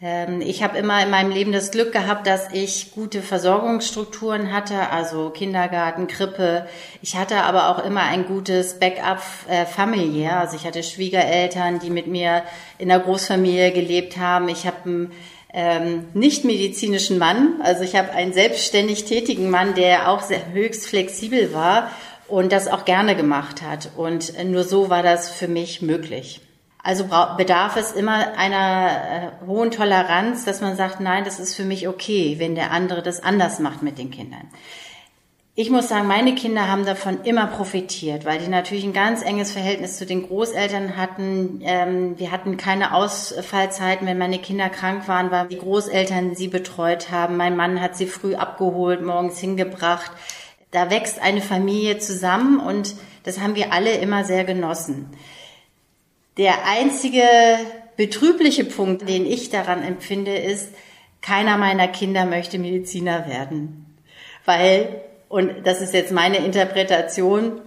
Ähm, 0.02 0.40
ich 0.40 0.64
habe 0.64 0.78
immer 0.78 1.04
in 1.04 1.10
meinem 1.10 1.32
Leben 1.32 1.52
das 1.52 1.72
Glück 1.72 1.92
gehabt, 1.92 2.28
dass 2.28 2.54
ich 2.54 2.94
gute 2.94 3.22
Versorgungsstrukturen 3.22 4.54
hatte, 4.54 4.90
also 4.90 5.32
Kindergarten, 5.32 6.08
Krippe. 6.08 6.66
Ich 7.02 7.18
hatte 7.18 7.44
aber 7.44 7.68
auch 7.68 7.84
immer 7.84 8.04
ein 8.04 8.26
gutes 8.26 8.80
Backup 8.80 9.22
äh, 9.50 9.66
familiär. 9.66 10.40
Also 10.40 10.56
ich 10.56 10.66
hatte 10.66 10.82
Schwiegereltern, 10.82 11.80
die 11.80 11.90
mit 11.90 12.08
mir 12.08 12.44
in 12.78 12.88
der 12.88 13.00
Großfamilie 13.00 13.74
gelebt 13.74 14.16
haben. 14.16 14.48
Ich 14.48 14.66
habe 14.66 14.78
einen 14.86 15.12
ähm, 15.54 16.06
nicht 16.14 16.46
medizinischen 16.46 17.18
Mann. 17.18 17.60
Also 17.62 17.84
ich 17.84 17.98
habe 17.98 18.12
einen 18.12 18.32
selbstständig 18.32 19.04
tätigen 19.04 19.50
Mann, 19.50 19.76
der 19.76 20.10
auch 20.10 20.22
sehr 20.22 20.54
höchst 20.54 20.88
flexibel 20.88 21.54
war 21.54 21.92
und 22.28 22.52
das 22.52 22.68
auch 22.68 22.86
gerne 22.86 23.16
gemacht 23.16 23.62
hat. 23.62 23.92
Und 23.96 24.34
nur 24.46 24.64
so 24.64 24.90
war 24.90 25.04
das 25.04 25.30
für 25.30 25.48
mich 25.48 25.82
möglich. 25.82 26.42
Also 26.86 27.06
bedarf 27.38 27.78
es 27.78 27.94
immer 27.94 28.38
einer 28.38 28.90
äh, 29.42 29.46
hohen 29.48 29.72
Toleranz, 29.72 30.44
dass 30.44 30.60
man 30.60 30.76
sagt, 30.76 31.00
nein, 31.00 31.24
das 31.24 31.40
ist 31.40 31.56
für 31.56 31.64
mich 31.64 31.88
okay, 31.88 32.36
wenn 32.40 32.56
der 32.56 32.72
andere 32.72 33.02
das 33.02 33.24
anders 33.24 33.60
macht 33.60 33.82
mit 33.84 33.98
den 33.98 34.12
Kindern. 34.12 34.50
Ich 35.56 35.70
muss 35.70 35.88
sagen, 35.88 36.08
meine 36.08 36.34
Kinder 36.34 36.68
haben 36.68 36.84
davon 36.84 37.22
immer 37.24 37.46
profitiert, 37.46 38.26
weil 38.26 38.40
die 38.40 38.48
natürlich 38.48 38.84
ein 38.84 38.92
ganz 38.92 39.22
enges 39.22 39.52
Verhältnis 39.52 39.98
zu 39.98 40.06
den 40.08 40.28
Großeltern 40.28 40.98
hatten. 40.98 41.62
Ähm, 41.64 42.18
wir 42.18 42.32
hatten 42.32 42.58
keine 42.58 42.96
Ausfallzeiten, 42.96 44.08
wenn 44.08 44.18
meine 44.18 44.40
Kinder 44.40 44.68
krank 44.70 45.08
waren, 45.08 45.30
weil 45.30 45.48
die 45.48 45.60
Großeltern 45.60 46.36
sie 46.36 46.48
betreut 46.48 47.12
haben. 47.12 47.38
Mein 47.38 47.56
Mann 47.56 47.80
hat 47.80 47.96
sie 47.96 48.08
früh 48.08 48.34
abgeholt, 48.34 49.04
morgens 49.04 49.38
hingebracht. 49.38 50.12
Da 50.74 50.90
wächst 50.90 51.22
eine 51.22 51.42
Familie 51.42 52.00
zusammen 52.00 52.60
und 52.60 52.96
das 53.24 53.40
haben 53.40 53.56
wir 53.56 53.72
alle 53.72 53.94
immer 53.98 54.26
sehr 54.26 54.44
genossen. 54.44 55.08
Der 56.38 56.66
einzige 56.68 57.24
betrübliche 57.96 58.66
Punkt, 58.66 59.08
den 59.08 59.26
ich 59.26 59.52
daran 59.52 59.84
empfinde, 59.84 60.36
ist, 60.36 60.70
keiner 61.22 61.58
meiner 61.58 61.88
Kinder 61.88 62.26
möchte 62.26 62.58
Mediziner 62.58 63.28
werden. 63.28 63.86
Weil, 64.46 65.02
und 65.30 65.66
das 65.66 65.80
ist 65.80 65.94
jetzt 65.94 66.12
meine 66.12 66.38
Interpretation, 66.38 67.62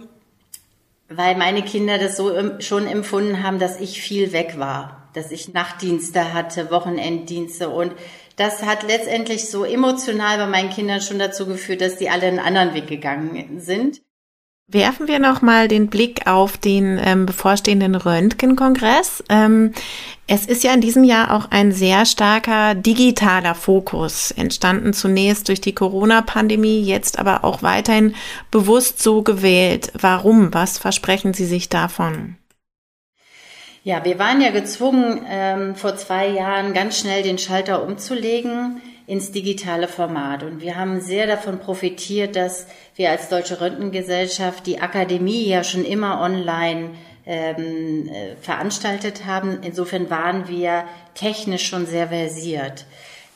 weil 1.07 1.37
meine 1.37 1.61
Kinder 1.61 1.97
das 1.97 2.17
so 2.17 2.59
schon 2.59 2.87
empfunden 2.87 3.41
haben, 3.41 3.57
dass 3.57 3.79
ich 3.79 4.01
viel 4.01 4.33
weg 4.33 4.59
war, 4.59 5.09
dass 5.13 5.31
ich 5.31 5.53
Nachtdienste 5.53 6.33
hatte, 6.33 6.71
Wochenenddienste 6.71 7.69
und 7.69 7.93
das 8.37 8.63
hat 8.63 8.83
letztendlich 8.83 9.49
so 9.49 9.65
emotional 9.65 10.37
bei 10.37 10.47
meinen 10.47 10.69
Kindern 10.69 11.01
schon 11.01 11.19
dazu 11.19 11.45
geführt, 11.45 11.81
dass 11.81 11.97
die 11.97 12.09
alle 12.09 12.27
einen 12.27 12.39
anderen 12.39 12.73
Weg 12.73 12.87
gegangen 12.87 13.59
sind. 13.59 14.01
Werfen 14.69 15.07
wir 15.07 15.19
noch 15.19 15.41
mal 15.41 15.69
den 15.69 15.87
Blick 15.87 16.27
auf 16.27 16.57
den 16.57 16.99
ähm, 17.01 17.25
bevorstehenden 17.25 17.95
Röntgenkongress. 17.95 19.23
Ähm, 19.29 19.71
es 20.27 20.45
ist 20.45 20.63
ja 20.63 20.73
in 20.73 20.81
diesem 20.81 21.05
Jahr 21.05 21.33
auch 21.33 21.51
ein 21.51 21.71
sehr 21.71 22.05
starker 22.05 22.75
digitaler 22.75 23.55
Fokus 23.55 24.31
entstanden, 24.31 24.91
zunächst 24.91 25.47
durch 25.47 25.61
die 25.61 25.73
Corona-Pandemie, 25.73 26.81
jetzt 26.81 27.17
aber 27.17 27.45
auch 27.45 27.63
weiterhin 27.63 28.13
bewusst 28.51 29.01
so 29.01 29.23
gewählt. 29.23 29.93
Warum? 29.97 30.53
Was 30.53 30.77
versprechen 30.77 31.33
Sie 31.33 31.45
sich 31.45 31.69
davon? 31.69 32.35
Ja, 33.87 34.03
wir 34.03 34.19
waren 34.19 34.41
ja 34.41 34.51
gezwungen, 34.51 35.25
ähm, 35.29 35.73
vor 35.75 35.95
zwei 35.95 36.27
Jahren 36.27 36.73
ganz 36.73 36.99
schnell 36.99 37.23
den 37.23 37.37
Schalter 37.37 37.83
umzulegen 37.83 38.81
ins 39.05 39.31
digitale 39.31 39.87
Format. 39.87 40.43
Und 40.43 40.59
wir 40.59 40.75
haben 40.75 40.99
sehr 40.99 41.25
davon 41.25 41.59
profitiert, 41.59 42.35
dass 42.35 42.67
wir 42.97 43.11
als 43.11 43.29
Deutsche 43.29 43.61
Röntgengesellschaft 43.61 44.67
die 44.67 44.81
Akademie 44.81 45.47
ja 45.47 45.63
schon 45.63 45.85
immer 45.85 46.19
online 46.19 46.95
ähm, 47.25 48.09
äh, 48.09 48.35
veranstaltet 48.41 49.25
haben. 49.25 49.59
Insofern 49.61 50.09
waren 50.09 50.49
wir 50.49 50.83
technisch 51.13 51.65
schon 51.65 51.85
sehr 51.85 52.09
versiert. 52.09 52.83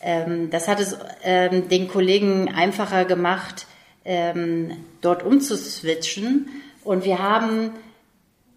Ähm, 0.01 0.49
das 0.49 0.67
hat 0.67 0.81
es 0.81 0.97
ähm, 1.23 1.69
den 1.69 1.87
Kollegen 1.87 2.53
einfacher 2.53 3.05
gemacht, 3.05 3.67
ähm, 4.03 4.83
dort 4.99 5.23
umzuswitchen. 5.23 6.49
Und 6.83 7.05
wir 7.05 7.19
haben 7.19 7.71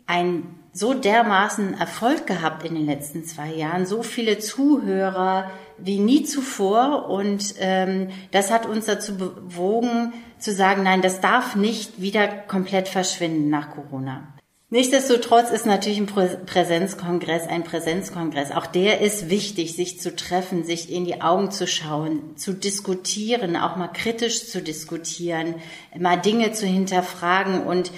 ein 0.09 0.64
so 0.77 0.93
dermaßen 0.93 1.79
Erfolg 1.79 2.27
gehabt 2.27 2.67
in 2.67 2.75
den 2.75 2.85
letzten 2.85 3.25
zwei 3.25 3.53
Jahren, 3.55 3.87
so 3.87 4.03
viele 4.03 4.41
Zuhörer 4.41 5.51
wie 5.79 6.01
nie 6.01 6.25
zuvor 6.25 7.09
und 7.09 7.55
ähm, 7.61 8.09
das 8.33 8.51
hat 8.51 8.67
uns 8.67 8.87
dazu 8.87 9.17
bewogen 9.17 10.13
zu 10.39 10.53
sagen, 10.53 10.83
nein, 10.83 11.01
das 11.01 11.21
darf 11.21 11.55
nicht 11.55 12.03
wieder 12.03 12.27
komplett 12.27 12.89
verschwinden 12.89 13.49
nach 13.51 13.71
Corona. 13.71 14.35
Nichtsdestotrotz 14.71 15.51
ist 15.51 15.67
natürlich 15.67 15.99
ein 15.99 16.07
Präsenzkongress 16.07 17.47
ein 17.47 17.63
Präsenzkongress. 17.63 18.51
Auch 18.51 18.67
der 18.67 19.01
ist 19.01 19.31
wichtig, 19.31 19.77
sich 19.77 20.01
zu 20.01 20.17
treffen, 20.17 20.65
sich 20.65 20.91
in 20.91 21.05
die 21.05 21.23
Augen 21.23 21.53
zu 21.53 21.69
schauen, 21.69 22.37
zu 22.37 22.53
diskutieren, 22.53 23.57
auch 23.57 23.77
mal 23.77 23.87
kritisch 23.93 24.49
zu 24.49 24.61
diskutieren, 24.61 25.55
mal 25.97 26.17
Dinge 26.17 26.51
zu 26.51 26.67
hinterfragen 26.67 27.63
und 27.63 27.93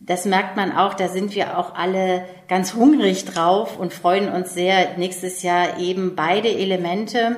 das 0.00 0.26
merkt 0.26 0.56
man 0.56 0.72
auch, 0.72 0.94
da 0.94 1.08
sind 1.08 1.34
wir 1.34 1.58
auch 1.58 1.74
alle 1.74 2.24
ganz 2.48 2.74
hungrig 2.74 3.24
drauf 3.24 3.78
und 3.78 3.92
freuen 3.94 4.28
uns 4.28 4.52
sehr, 4.52 4.96
nächstes 4.98 5.42
Jahr 5.42 5.78
eben 5.78 6.14
beide 6.14 6.48
Elemente 6.48 7.36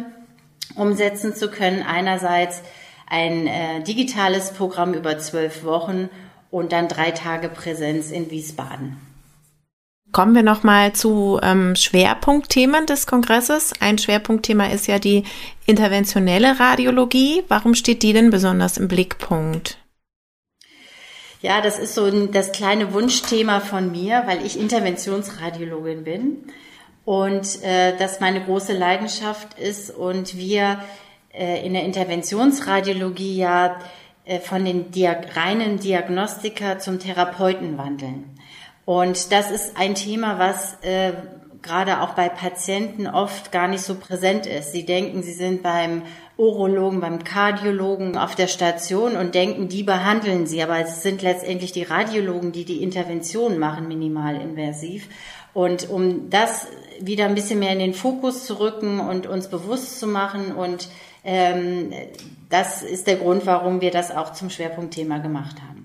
umsetzen 0.75 1.35
zu 1.35 1.49
können. 1.49 1.83
Einerseits 1.83 2.63
ein 3.09 3.47
äh, 3.47 3.83
digitales 3.83 4.51
Programm 4.53 4.95
über 4.95 5.19
zwölf 5.19 5.65
Wochen 5.65 6.09
und 6.51 6.73
dann 6.73 6.89
drei 6.89 7.13
Tage 7.13 7.49
Präsenz 7.49 8.11
in 8.11 8.31
Wiesbaden. 8.31 8.97
Kommen 10.13 10.35
wir 10.35 10.43
nochmal 10.43 10.93
zu 10.93 11.39
ähm, 11.43 11.77
Schwerpunktthemen 11.77 12.87
des 12.87 13.07
Kongresses. 13.07 13.73
Ein 13.81 13.99
Schwerpunktthema 13.99 14.67
ist 14.69 14.87
ja 14.87 14.99
die 14.99 15.25
interventionelle 15.67 16.59
Radiologie. 16.59 17.45
Warum 17.49 17.75
steht 17.75 18.03
die 18.03 18.13
denn 18.13 18.31
besonders 18.31 18.79
im 18.79 18.89
Blickpunkt? 18.89 19.79
Ja, 21.43 21.61
das 21.61 21.79
ist 21.79 21.95
so 21.95 22.05
ein, 22.05 22.33
das 22.33 22.53
kleine 22.53 22.93
Wunschthema 22.93 23.61
von 23.61 23.91
mir, 23.93 24.23
weil 24.27 24.45
ich 24.45 24.59
Interventionsradiologin 24.59 26.05
bin 26.05 26.45
und 27.05 27.63
äh, 27.63 27.97
das 27.97 28.21
meine 28.21 28.43
große 28.43 28.73
Leidenschaft 28.73 29.59
ist 29.59 29.91
und 29.91 30.37
wir 30.37 30.81
äh, 31.33 31.65
in 31.65 31.75
der 31.75 31.85
Interventionsradiologie 31.85 33.37
ja 33.37 33.79
äh, 34.25 34.41
von 34.41 34.65
den 34.65 34.91
Diag 34.91 35.37
reinen 35.37 35.79
Diagnostiker 35.79 36.79
zum 36.79 36.99
Therapeuten 36.99 37.79
wandeln. 37.79 38.37
Und 38.85 39.31
das 39.33 39.51
ist 39.51 39.77
ein 39.77 39.95
Thema, 39.95 40.39
was 40.39 40.79
äh, 40.83 41.13
gerade 41.63 42.01
auch 42.01 42.15
bei 42.15 42.29
Patienten 42.29 43.07
oft 43.07 43.53
gar 43.53 43.69
nicht 43.69 43.83
so 43.83 43.97
präsent 43.97 44.47
ist. 44.47 44.73
Sie 44.73 44.87
denken, 44.87 45.23
sie 45.23 45.33
sind 45.33 45.63
beim 45.63 46.03
Urologen, 46.39 47.01
beim 47.01 47.25
Kardiologen 47.25 48.17
auf 48.17 48.35
der 48.35 48.47
Station 48.47 49.17
und 49.17 49.35
denken, 49.35 49.69
die 49.69 49.83
behandeln 49.83 50.47
sie. 50.47 50.63
Aber 50.63 50.79
es 50.79 51.03
sind 51.03 51.23
letztendlich 51.23 51.73
die 51.73 51.83
Radiologen, 51.83 52.53
die 52.53 52.65
die 52.65 52.83
Intervention 52.83 53.59
machen, 53.59 53.89
minimalinvasiv. 53.89 55.09
Und 55.55 55.89
um 55.89 56.29
das 56.29 56.67
wieder 57.01 57.25
ein 57.25 57.35
bisschen 57.35 57.59
mehr 57.59 57.73
in 57.73 57.79
den 57.79 57.95
Fokus 57.95 58.45
zu 58.45 58.61
rücken 58.61 59.01
und 59.01 59.27
uns 59.27 59.49
bewusst 59.49 59.99
zu 59.99 60.07
machen 60.07 60.53
und 60.53 60.89
ähm, 61.25 61.93
das 62.49 62.83
ist 62.83 63.09
der 63.09 63.17
Grund, 63.17 63.47
warum 63.47 63.81
wir 63.81 63.91
das 63.91 64.15
auch 64.15 64.33
zum 64.33 64.49
Schwerpunktthema 64.49 65.19
gemacht 65.19 65.57
haben. 65.61 65.76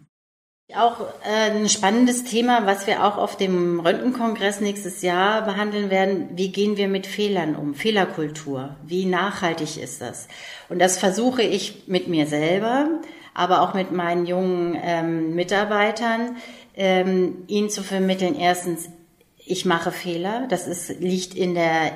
Auch 0.75 1.01
äh, 1.23 1.51
ein 1.51 1.69
spannendes 1.69 2.23
Thema, 2.23 2.65
was 2.65 2.87
wir 2.87 3.03
auch 3.03 3.17
auf 3.17 3.35
dem 3.35 3.79
Röntgenkongress 3.79 4.61
nächstes 4.61 5.01
Jahr 5.01 5.43
behandeln 5.43 5.89
werden. 5.89 6.29
Wie 6.35 6.51
gehen 6.51 6.77
wir 6.77 6.87
mit 6.87 7.07
Fehlern 7.07 7.55
um? 7.55 7.73
Fehlerkultur. 7.73 8.75
Wie 8.85 9.05
nachhaltig 9.05 9.81
ist 9.81 10.01
das? 10.01 10.27
Und 10.69 10.79
das 10.79 10.97
versuche 10.97 11.41
ich 11.41 11.87
mit 11.87 12.07
mir 12.07 12.25
selber, 12.25 12.87
aber 13.33 13.61
auch 13.61 13.73
mit 13.73 13.91
meinen 13.91 14.25
jungen 14.25 14.77
ähm, 14.81 15.35
Mitarbeitern, 15.35 16.37
ähm, 16.75 17.43
ihnen 17.47 17.69
zu 17.69 17.83
vermitteln. 17.83 18.35
Erstens, 18.39 18.89
ich 19.37 19.65
mache 19.65 19.91
Fehler. 19.91 20.47
Das 20.49 20.67
ist, 20.67 20.99
liegt 20.99 21.33
in 21.33 21.53
der, 21.53 21.91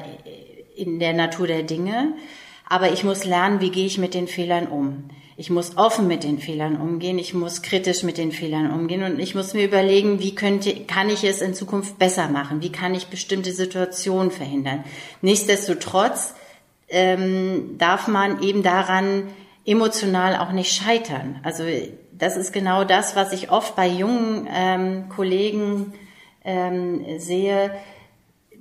in 0.75 0.99
der 0.99 1.13
Natur 1.13 1.47
der 1.47 1.63
Dinge. 1.63 2.13
Aber 2.67 2.91
ich 2.91 3.03
muss 3.03 3.25
lernen, 3.25 3.61
wie 3.61 3.69
gehe 3.71 3.85
ich 3.85 3.97
mit 3.97 4.13
den 4.13 4.27
Fehlern 4.27 4.67
um. 4.67 5.09
Ich 5.37 5.49
muss 5.49 5.75
offen 5.75 6.07
mit 6.07 6.23
den 6.23 6.39
Fehlern 6.39 6.77
umgehen, 6.79 7.19
ich 7.19 7.33
muss 7.33 7.61
kritisch 7.61 8.03
mit 8.03 8.17
den 8.17 8.31
Fehlern 8.31 8.71
umgehen 8.71 9.03
und 9.03 9.19
ich 9.19 9.35
muss 9.35 9.53
mir 9.53 9.65
überlegen, 9.65 10.19
wie 10.19 10.33
könnte, 10.33 10.73
kann 10.85 11.09
ich 11.09 11.25
es 11.25 11.41
in 11.41 11.53
Zukunft 11.53 11.99
besser 11.99 12.29
machen, 12.29 12.61
wie 12.61 12.71
kann 12.71 12.95
ich 12.95 13.07
bestimmte 13.07 13.51
Situationen 13.51 14.31
verhindern. 14.31 14.85
Nichtsdestotrotz 15.21 16.35
ähm, 16.87 17.77
darf 17.77 18.07
man 18.07 18.41
eben 18.41 18.63
daran 18.63 19.23
emotional 19.65 20.37
auch 20.37 20.53
nicht 20.53 20.71
scheitern. 20.73 21.41
Also 21.43 21.63
das 22.13 22.37
ist 22.37 22.53
genau 22.53 22.85
das, 22.85 23.17
was 23.17 23.33
ich 23.33 23.51
oft 23.51 23.75
bei 23.75 23.87
jungen 23.87 24.47
ähm, 24.49 25.09
Kollegen 25.09 25.93
ähm, 26.45 27.19
sehe, 27.19 27.71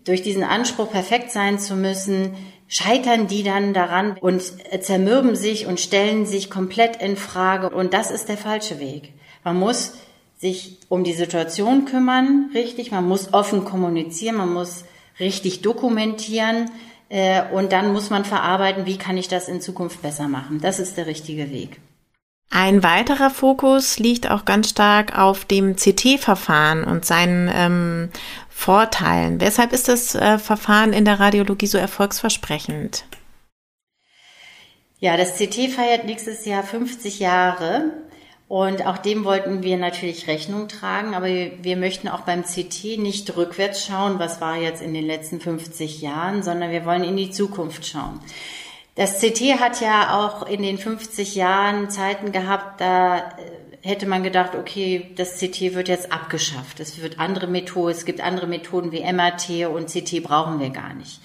durch 0.04 0.22
diesen 0.22 0.42
Anspruch, 0.42 0.90
perfekt 0.90 1.30
sein 1.30 1.58
zu 1.58 1.76
müssen, 1.76 2.34
scheitern 2.68 3.26
die 3.26 3.42
dann 3.42 3.74
daran 3.74 4.16
und 4.20 4.42
zermürben 4.80 5.36
sich 5.36 5.66
und 5.66 5.80
stellen 5.80 6.26
sich 6.26 6.50
komplett 6.50 7.00
in 7.02 7.16
Frage. 7.16 7.70
Und 7.70 7.94
das 7.94 8.10
ist 8.10 8.28
der 8.28 8.38
falsche 8.38 8.80
Weg. 8.80 9.12
Man 9.44 9.58
muss 9.58 9.94
sich 10.38 10.78
um 10.88 11.04
die 11.04 11.12
Situation 11.12 11.84
kümmern, 11.84 12.50
richtig. 12.54 12.90
Man 12.90 13.06
muss 13.06 13.32
offen 13.32 13.64
kommunizieren, 13.64 14.36
man 14.36 14.52
muss 14.52 14.84
richtig 15.20 15.62
dokumentieren 15.62 16.70
äh, 17.08 17.42
und 17.52 17.72
dann 17.72 17.92
muss 17.92 18.10
man 18.10 18.24
verarbeiten, 18.24 18.86
wie 18.86 18.98
kann 18.98 19.16
ich 19.16 19.28
das 19.28 19.48
in 19.48 19.60
Zukunft 19.60 20.02
besser 20.02 20.28
machen. 20.28 20.60
Das 20.60 20.80
ist 20.80 20.96
der 20.96 21.06
richtige 21.06 21.50
Weg. 21.50 21.80
Ein 22.56 22.84
weiterer 22.84 23.30
Fokus 23.30 23.98
liegt 23.98 24.30
auch 24.30 24.44
ganz 24.44 24.70
stark 24.70 25.18
auf 25.18 25.44
dem 25.44 25.74
CT-Verfahren 25.74 26.84
und 26.84 27.04
seinen 27.04 27.50
ähm, 27.52 28.10
Vorteilen. 28.48 29.40
Weshalb 29.40 29.72
ist 29.72 29.88
das 29.88 30.14
äh, 30.14 30.38
Verfahren 30.38 30.92
in 30.92 31.04
der 31.04 31.18
Radiologie 31.18 31.66
so 31.66 31.78
erfolgsversprechend? 31.78 33.06
Ja, 35.00 35.16
das 35.16 35.36
CT 35.36 35.72
feiert 35.72 36.04
nächstes 36.04 36.44
Jahr 36.44 36.62
50 36.62 37.18
Jahre 37.18 37.90
und 38.46 38.86
auch 38.86 38.98
dem 38.98 39.24
wollten 39.24 39.64
wir 39.64 39.76
natürlich 39.76 40.28
Rechnung 40.28 40.68
tragen, 40.68 41.16
aber 41.16 41.26
wir, 41.26 41.76
möchten 41.76 42.06
auch 42.06 42.20
beim 42.20 42.44
CT 42.44 42.98
nicht 42.98 43.36
rückwärts 43.36 43.84
schauen, 43.84 44.20
was 44.20 44.40
war 44.40 44.58
jetzt 44.58 44.80
in 44.80 44.94
den 44.94 45.04
letzten 45.04 45.40
50 45.40 46.02
Jahren, 46.02 46.44
sondern 46.44 46.70
wir 46.70 46.86
wollen 46.86 47.02
in 47.02 47.16
die 47.16 47.32
Zukunft 47.32 47.84
schauen. 47.84 48.20
Das 48.94 49.18
CT 49.18 49.58
hat 49.58 49.80
ja 49.80 50.18
auch 50.18 50.46
in 50.46 50.62
den 50.62 50.78
50 50.78 51.34
Jahren 51.34 51.90
Zeiten 51.90 52.30
gehabt, 52.30 52.80
da 52.80 53.18
äh, 53.18 53.22
hätte 53.82 54.06
man 54.06 54.22
gedacht, 54.22 54.54
okay, 54.54 55.10
das 55.16 55.38
CT 55.38 55.74
wird 55.74 55.88
jetzt 55.88 56.12
abgeschafft. 56.12 56.80
Es 56.80 57.02
wird 57.02 57.18
andere 57.18 57.46
Methoden, 57.48 57.90
es 57.90 58.04
gibt 58.04 58.20
andere 58.20 58.46
Methoden 58.46 58.92
wie 58.92 59.00
MRT 59.00 59.66
und 59.66 59.88
CT 59.88 60.22
brauchen 60.22 60.60
wir 60.60 60.70
gar 60.70 60.94
nicht. 60.94 61.20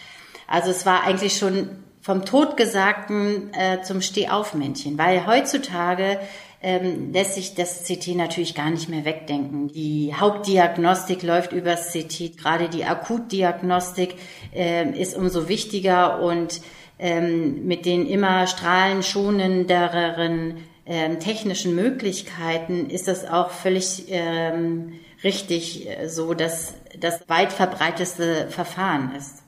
Also 0.47 0.71
es 0.71 0.85
war 0.85 1.03
eigentlich 1.03 1.37
schon 1.37 1.69
vom 2.01 2.25
Totgesagten 2.25 3.53
äh, 3.53 3.81
zum 3.83 4.01
Stehaufmännchen, 4.01 4.97
weil 4.97 5.27
heutzutage 5.27 6.19
ähm, 6.61 7.13
lässt 7.13 7.35
sich 7.35 7.55
das 7.55 7.83
CT 7.83 8.15
natürlich 8.15 8.55
gar 8.55 8.69
nicht 8.69 8.89
mehr 8.89 9.05
wegdenken. 9.05 9.69
Die 9.69 10.13
Hauptdiagnostik 10.13 11.23
läuft 11.23 11.53
übers 11.53 11.93
CT, 11.93 12.37
gerade 12.37 12.67
die 12.67 12.83
Akutdiagnostik 12.83 14.15
äh, 14.53 14.89
ist 14.99 15.15
umso 15.15 15.47
wichtiger 15.47 16.21
und 16.21 16.61
ähm, 16.99 17.65
mit 17.65 17.85
den 17.85 18.05
immer 18.05 18.45
strahlenschonenderen 18.45 20.57
ähm, 20.85 21.19
technischen 21.19 21.75
Möglichkeiten 21.75 22.89
ist 22.89 23.07
das 23.07 23.25
auch 23.25 23.51
völlig 23.51 24.05
ähm, 24.09 24.99
richtig 25.23 25.87
äh, 25.87 26.09
so, 26.09 26.33
dass 26.33 26.73
das 26.99 27.29
weit 27.29 27.53
verbreiteste 27.53 28.47
Verfahren 28.49 29.15
ist. 29.15 29.43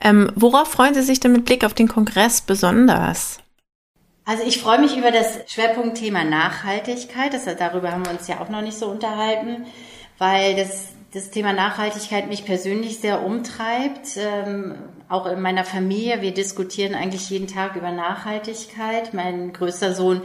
Ähm, 0.00 0.30
worauf 0.34 0.68
freuen 0.68 0.94
Sie 0.94 1.02
sich 1.02 1.20
denn 1.20 1.32
mit 1.32 1.44
Blick 1.44 1.64
auf 1.64 1.74
den 1.74 1.88
Kongress 1.88 2.40
besonders? 2.40 3.40
Also 4.24 4.42
ich 4.44 4.60
freue 4.60 4.80
mich 4.80 4.96
über 4.96 5.10
das 5.10 5.40
Schwerpunktthema 5.46 6.24
Nachhaltigkeit. 6.24 7.32
Das, 7.32 7.44
darüber 7.44 7.92
haben 7.92 8.04
wir 8.04 8.12
uns 8.12 8.28
ja 8.28 8.40
auch 8.40 8.48
noch 8.48 8.62
nicht 8.62 8.78
so 8.78 8.86
unterhalten, 8.86 9.66
weil 10.18 10.56
das, 10.56 10.88
das 11.12 11.30
Thema 11.30 11.52
Nachhaltigkeit 11.52 12.28
mich 12.28 12.44
persönlich 12.44 12.98
sehr 12.98 13.24
umtreibt. 13.24 14.16
Ähm, 14.16 14.74
auch 15.08 15.26
in 15.26 15.40
meiner 15.40 15.64
Familie. 15.64 16.22
Wir 16.22 16.32
diskutieren 16.32 16.94
eigentlich 16.94 17.30
jeden 17.30 17.46
Tag 17.46 17.76
über 17.76 17.92
Nachhaltigkeit. 17.92 19.14
Mein 19.14 19.52
größter 19.52 19.94
Sohn 19.94 20.22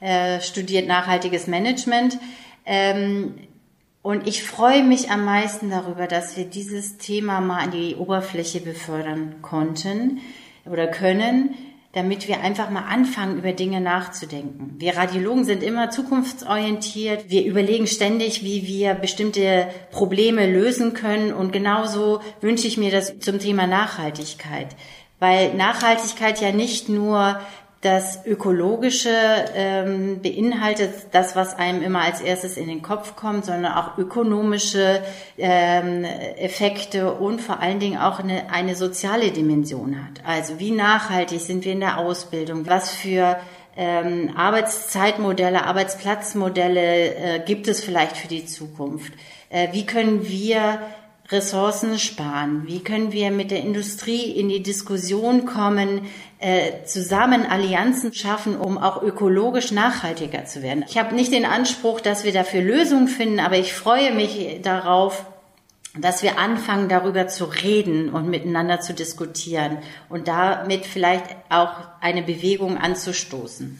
äh, 0.00 0.40
studiert 0.40 0.88
nachhaltiges 0.88 1.46
Management. 1.46 2.18
Ähm, 2.66 3.34
und 4.02 4.26
ich 4.26 4.42
freue 4.42 4.84
mich 4.84 5.10
am 5.10 5.24
meisten 5.24 5.70
darüber, 5.70 6.06
dass 6.06 6.36
wir 6.36 6.44
dieses 6.44 6.98
Thema 6.98 7.40
mal 7.40 7.60
an 7.60 7.70
die 7.70 7.96
Oberfläche 7.96 8.60
befördern 8.60 9.36
konnten 9.40 10.20
oder 10.66 10.86
können, 10.86 11.54
damit 11.94 12.26
wir 12.26 12.40
einfach 12.40 12.70
mal 12.70 12.82
anfangen, 12.82 13.38
über 13.38 13.52
Dinge 13.52 13.80
nachzudenken. 13.80 14.74
Wir 14.78 14.96
Radiologen 14.96 15.44
sind 15.44 15.62
immer 15.62 15.90
zukunftsorientiert. 15.90 17.30
Wir 17.30 17.44
überlegen 17.44 17.86
ständig, 17.86 18.42
wie 18.42 18.66
wir 18.66 18.94
bestimmte 18.94 19.68
Probleme 19.92 20.50
lösen 20.50 20.92
können. 20.92 21.32
Und 21.32 21.52
genauso 21.52 22.20
wünsche 22.40 22.66
ich 22.66 22.76
mir 22.76 22.90
das 22.90 23.20
zum 23.20 23.38
Thema 23.38 23.68
Nachhaltigkeit. 23.68 24.74
Weil 25.20 25.54
Nachhaltigkeit 25.54 26.40
ja 26.40 26.50
nicht 26.50 26.88
nur 26.88 27.38
das 27.84 28.24
Ökologische 28.24 29.10
ähm, 29.54 30.22
beinhaltet 30.22 30.94
das, 31.12 31.36
was 31.36 31.54
einem 31.58 31.82
immer 31.82 32.00
als 32.00 32.22
erstes 32.22 32.56
in 32.56 32.66
den 32.66 32.80
Kopf 32.80 33.14
kommt, 33.14 33.44
sondern 33.44 33.72
auch 33.72 33.98
ökonomische 33.98 35.02
ähm, 35.36 36.04
Effekte 36.04 37.12
und 37.12 37.42
vor 37.42 37.60
allen 37.60 37.80
Dingen 37.80 37.98
auch 37.98 38.20
eine, 38.20 38.50
eine 38.50 38.74
soziale 38.74 39.32
Dimension 39.32 39.96
hat. 39.96 40.24
Also 40.26 40.58
wie 40.58 40.70
nachhaltig 40.70 41.40
sind 41.40 41.66
wir 41.66 41.72
in 41.72 41.80
der 41.80 41.98
Ausbildung? 41.98 42.66
Was 42.66 42.90
für 42.90 43.36
ähm, 43.76 44.30
Arbeitszeitmodelle, 44.34 45.64
Arbeitsplatzmodelle 45.64 47.14
äh, 47.14 47.40
gibt 47.44 47.68
es 47.68 47.84
vielleicht 47.84 48.16
für 48.16 48.28
die 48.28 48.46
Zukunft? 48.46 49.12
Äh, 49.50 49.68
wie 49.72 49.84
können 49.84 50.26
wir 50.26 50.78
Ressourcen 51.34 51.98
sparen? 51.98 52.62
Wie 52.66 52.82
können 52.82 53.12
wir 53.12 53.30
mit 53.30 53.50
der 53.50 53.60
Industrie 53.60 54.30
in 54.30 54.48
die 54.48 54.62
Diskussion 54.62 55.44
kommen, 55.44 56.06
äh, 56.38 56.84
zusammen 56.86 57.44
Allianzen 57.44 58.14
schaffen, 58.14 58.56
um 58.56 58.78
auch 58.78 59.02
ökologisch 59.02 59.72
nachhaltiger 59.72 60.46
zu 60.46 60.62
werden? 60.62 60.84
Ich 60.88 60.96
habe 60.96 61.14
nicht 61.14 61.32
den 61.32 61.44
Anspruch, 61.44 62.00
dass 62.00 62.24
wir 62.24 62.32
dafür 62.32 62.62
Lösungen 62.62 63.08
finden, 63.08 63.40
aber 63.40 63.58
ich 63.58 63.74
freue 63.74 64.14
mich 64.14 64.60
darauf, 64.62 65.26
dass 65.98 66.22
wir 66.22 66.38
anfangen, 66.38 66.88
darüber 66.88 67.28
zu 67.28 67.44
reden 67.44 68.08
und 68.08 68.28
miteinander 68.28 68.80
zu 68.80 68.94
diskutieren 68.94 69.78
und 70.08 70.28
damit 70.28 70.86
vielleicht 70.86 71.26
auch 71.50 71.72
eine 72.00 72.22
Bewegung 72.22 72.78
anzustoßen 72.78 73.78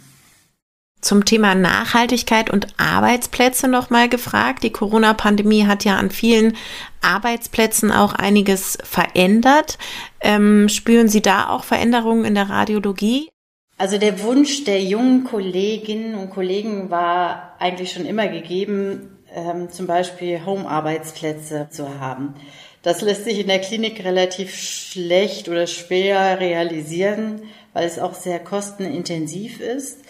zum 1.05 1.25
Thema 1.25 1.55
Nachhaltigkeit 1.55 2.51
und 2.51 2.67
Arbeitsplätze 2.77 3.69
nochmal 3.69 4.09
gefragt. 4.09 4.63
Die 4.63 4.73
Corona-Pandemie 4.73 5.67
hat 5.67 5.85
ja 5.85 5.97
an 5.97 6.11
vielen 6.11 6.57
Arbeitsplätzen 7.03 7.93
auch 7.93 8.15
einiges 8.15 8.79
verändert. 8.83 9.79
Ähm, 10.21 10.69
spüren 10.69 11.09
Sie 11.09 11.23
da 11.23 11.49
auch 11.49 11.65
Veränderungen 11.65 12.25
in 12.25 12.35
der 12.35 12.49
Radiologie? 12.49 13.29
Also 13.77 13.99
der 13.99 14.23
Wunsch 14.23 14.65
der 14.65 14.83
jungen 14.83 15.25
Kolleginnen 15.25 16.15
und 16.15 16.31
Kollegen 16.31 16.91
war 16.91 17.57
eigentlich 17.59 17.93
schon 17.93 18.07
immer 18.07 18.29
gegeben, 18.29 19.19
ähm, 19.35 19.71
zum 19.71 19.87
Beispiel 19.87 20.47
Home-Arbeitsplätze 20.47 21.69
zu 21.71 22.01
haben. 22.01 22.35
Das 22.83 23.01
lässt 23.01 23.25
sich 23.25 23.41
in 23.41 23.49
der 23.49 23.61
Klinik 23.61 24.05
relativ 24.05 24.55
schlecht 24.55 25.49
oder 25.49 25.67
schwer 25.67 26.39
realisieren, 26.39 27.43
weil 27.73 27.87
es 27.87 27.99
auch 27.99 28.15
sehr 28.15 28.39
kostenintensiv 28.39 29.61
ist. 29.61 30.04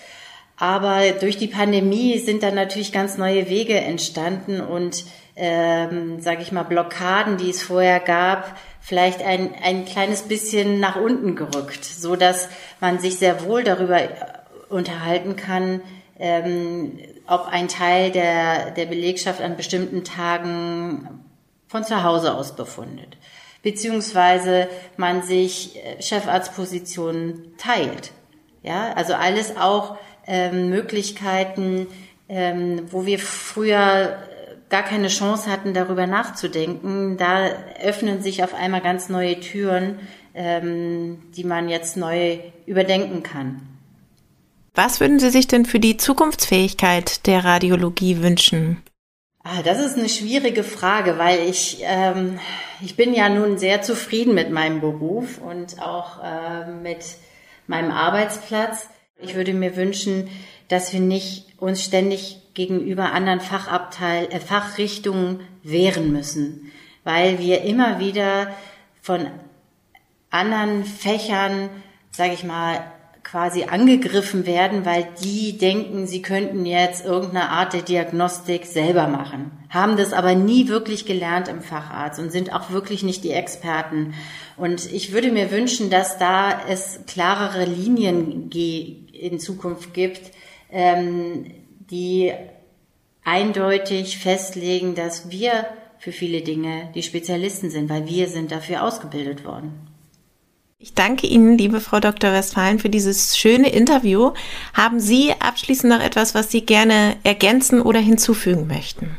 Aber 0.57 1.11
durch 1.21 1.37
die 1.37 1.49
Pandemie 1.49 2.19
sind 2.19 2.43
dann 2.43 2.55
natürlich 2.55 2.93
ganz 2.93 3.19
neue 3.19 3.49
Wege 3.49 3.75
entstanden 3.75 4.61
und, 4.61 5.05
ähm, 5.35 6.21
sage 6.21 6.43
ich 6.43 6.53
mal, 6.53 6.63
Blockaden, 6.63 7.39
die 7.39 7.51
es 7.51 7.63
vorher 7.63 7.99
gab, 7.99 8.57
vielleicht 8.81 9.23
ein, 9.23 9.53
ein 9.63 9.85
kleines 9.85 10.23
bisschen 10.23 10.79
nach 10.79 10.97
unten 10.97 11.35
gerückt, 11.35 11.85
so 11.85 12.15
dass 12.15 12.49
man 12.81 12.99
sich 12.99 13.19
sehr 13.19 13.45
wohl 13.45 13.65
darüber 13.65 14.01
äh, 14.01 14.09
unterhalten 14.69 15.37
kann, 15.37 15.81
ähm, 16.19 16.99
ob 17.27 17.47
ein 17.47 17.69
Teil 17.69 18.13
der, 18.13 18.71
der 18.71 18.87
Belegschaft 18.87 19.41
an 19.41 19.57
bestimmten 19.57 20.05
Tagen 20.05 21.25
von 21.67 21.83
zu 21.83 22.05
Hause 22.05 22.35
aus 22.35 22.55
befundet, 22.55 23.17
beziehungsweise 23.63 24.69
man 24.97 25.23
sich 25.23 25.77
äh, 25.77 26.01
Chefarztpositionen 26.01 27.57
teilt. 27.57 28.13
Ja, 28.63 28.93
also 28.93 29.15
alles 29.15 29.57
auch 29.57 29.97
ähm, 30.27 30.71
Möglichkeiten, 30.71 31.87
ähm, 32.29 32.83
wo 32.91 33.07
wir 33.07 33.19
früher 33.19 34.19
gar 34.71 34.83
keine 34.83 35.09
Chance 35.09 35.51
hatten, 35.51 35.75
darüber 35.75 36.07
nachzudenken. 36.07 37.17
Da 37.17 37.51
öffnen 37.83 38.23
sich 38.23 38.43
auf 38.43 38.55
einmal 38.55 38.81
ganz 38.81 39.09
neue 39.09 39.39
Türen, 39.41 39.99
ähm, 40.35 41.23
die 41.37 41.45
man 41.45 41.69
jetzt 41.69 41.97
neu 41.97 42.39
überdenken 42.67 43.23
kann. 43.23 43.63
Was 44.75 44.99
würden 44.99 45.21
Sie 45.21 45.31
sich 45.31 45.47
denn 45.47 45.67
für 45.67 45.79
die 45.79 45.97
Zukunftsfähigkeit 45.97 47.27
der 47.27 47.45
Radiologie 47.45 48.23
wünschen? 48.23 48.83
Ah, 49.45 49.63
das 49.63 49.79
ist 49.79 49.97
eine 49.97 50.09
schwierige 50.09 50.65
Frage, 50.65 51.19
weil 51.19 51.49
ich, 51.49 51.79
ähm, 51.83 52.41
ich 52.81 52.97
bin 52.97 53.15
ja 53.15 53.29
nun 53.29 53.59
sehr 53.59 53.83
zufrieden 53.83 54.35
mit 54.35 54.51
meinem 54.51 54.81
Beruf 54.81 55.39
und 55.39 55.81
auch 55.81 56.21
äh, 56.25 56.73
mit 56.83 57.05
meinem 57.67 57.93
Arbeitsplatz. 57.93 58.89
Ich 59.25 59.35
würde 59.35 59.55
mir 59.55 59.77
wünschen, 59.77 60.29
dass 60.69 60.93
wir 60.93 61.01
nicht 61.01 61.47
uns 61.59 61.83
ständig 61.83 62.39
gegenüber 62.55 63.13
anderen 63.13 63.41
Fachabteil, 63.41 64.29
äh, 64.31 64.41
Fachrichtungen 64.41 65.41
wehren 65.63 66.13
müssen, 66.13 66.73
weil 67.03 67.39
wir 67.39 67.63
immer 67.63 67.99
wieder 67.99 68.55
von 69.03 69.27
anderen 70.31 70.85
Fächern, 70.85 71.69
sage 72.11 72.35
ich 72.35 72.45
mal, 72.45 72.85
quasi 73.25 73.65
angegriffen 73.65 74.47
werden, 74.47 74.85
weil 74.85 75.09
die 75.23 75.57
denken, 75.57 76.07
sie 76.07 76.23
könnten 76.23 76.67
jetzt 76.67 77.05
irgendeine 77.05 77.49
Art 77.49 77.73
der 77.73 77.83
Diagnostik 77.83 78.67
selber 78.67 79.09
machen, 79.09 79.51
haben 79.71 79.97
das 79.97 80.13
aber 80.13 80.35
nie 80.35 80.69
wirklich 80.69 81.07
gelernt 81.07 81.49
im 81.49 81.63
Facharzt 81.63 82.21
und 82.21 82.31
sind 82.31 82.53
auch 82.53 82.71
wirklich 82.71 83.03
nicht 83.03 83.25
die 83.25 83.33
Experten. 83.33 84.15
Und 84.57 84.93
ich 84.93 85.13
würde 85.13 85.33
mir 85.33 85.51
wünschen, 85.51 85.91
dass 85.91 86.19
da 86.19 86.61
es 86.69 87.01
klarere 87.07 87.65
Linien 87.65 88.51
in 89.21 89.39
Zukunft 89.39 89.95
gibt, 89.95 90.21
ähm, 90.71 91.51
die 91.91 92.33
eindeutig 93.25 94.19
festlegen, 94.19 94.95
dass 94.95 95.31
wir 95.31 95.67
für 95.99 96.13
viele 96.13 96.43
Dinge 96.43 96.91
die 96.95 97.03
Spezialisten 97.03 97.71
sind, 97.71 97.89
weil 97.89 98.07
wir 98.07 98.29
sind 98.29 98.53
dafür 98.53 98.83
ausgebildet 98.83 99.45
worden. 99.45 99.73
Ich 100.79 100.93
danke 100.93 101.27
Ihnen, 101.27 101.57
liebe 101.57 101.81
Frau 101.81 101.99
Dr. 101.99 102.31
Westphalen, 102.33 102.79
für 102.79 102.91
dieses 102.91 103.39
schöne 103.39 103.71
Interview. 103.71 104.33
Haben 104.75 105.01
Sie 105.01 105.33
abschließend 105.39 105.91
noch 105.91 106.03
etwas, 106.03 106.35
was 106.35 106.51
Sie 106.51 106.67
gerne 106.67 107.17
ergänzen 107.25 107.81
oder 107.81 108.01
hinzufügen 108.01 108.67
möchten? 108.67 109.17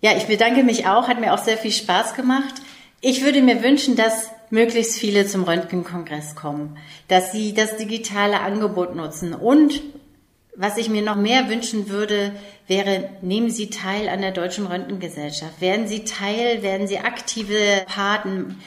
Ja, 0.00 0.16
ich 0.16 0.24
bedanke 0.24 0.62
mich 0.62 0.86
auch, 0.86 1.06
hat 1.06 1.20
mir 1.20 1.34
auch 1.34 1.44
sehr 1.44 1.58
viel 1.58 1.72
Spaß 1.72 2.14
gemacht. 2.14 2.54
Ich 3.02 3.22
würde 3.22 3.42
mir 3.42 3.62
wünschen, 3.62 3.94
dass 3.94 4.30
möglichst 4.50 4.98
viele 4.98 5.26
zum 5.26 5.44
Röntgenkongress 5.44 6.34
kommen, 6.34 6.78
dass 7.08 7.32
sie 7.32 7.54
das 7.54 7.76
digitale 7.76 8.40
Angebot 8.40 8.94
nutzen 8.94 9.34
und 9.34 9.82
was 10.58 10.76
ich 10.76 10.88
mir 10.88 11.02
noch 11.02 11.14
mehr 11.14 11.48
wünschen 11.48 11.88
würde, 11.88 12.32
wäre, 12.66 13.10
nehmen 13.22 13.48
Sie 13.48 13.70
teil 13.70 14.08
an 14.08 14.22
der 14.22 14.32
Deutschen 14.32 14.66
Röntgengesellschaft. 14.66 15.60
Werden 15.60 15.86
Sie 15.86 16.02
Teil, 16.02 16.64
werden 16.64 16.88
Sie 16.88 16.98
aktive 16.98 17.84
Paten, 17.86 18.60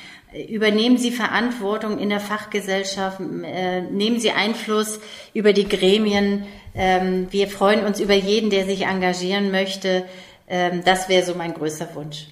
übernehmen 0.47 0.97
Sie 0.97 1.11
Verantwortung 1.11 1.99
in 1.99 2.07
der 2.07 2.21
Fachgesellschaft, 2.21 3.19
äh, 3.19 3.81
nehmen 3.81 4.21
Sie 4.21 4.31
Einfluss 4.31 5.01
über 5.33 5.51
die 5.51 5.67
Gremien. 5.67 6.45
Ähm, 6.73 7.27
wir 7.31 7.49
freuen 7.49 7.85
uns 7.85 7.99
über 7.99 8.13
jeden, 8.13 8.51
der 8.51 8.65
sich 8.65 8.85
engagieren 8.85 9.51
möchte. 9.51 10.05
Ähm, 10.47 10.83
das 10.85 11.09
wäre 11.09 11.25
so 11.25 11.35
mein 11.35 11.53
größter 11.53 11.93
Wunsch. 11.93 12.27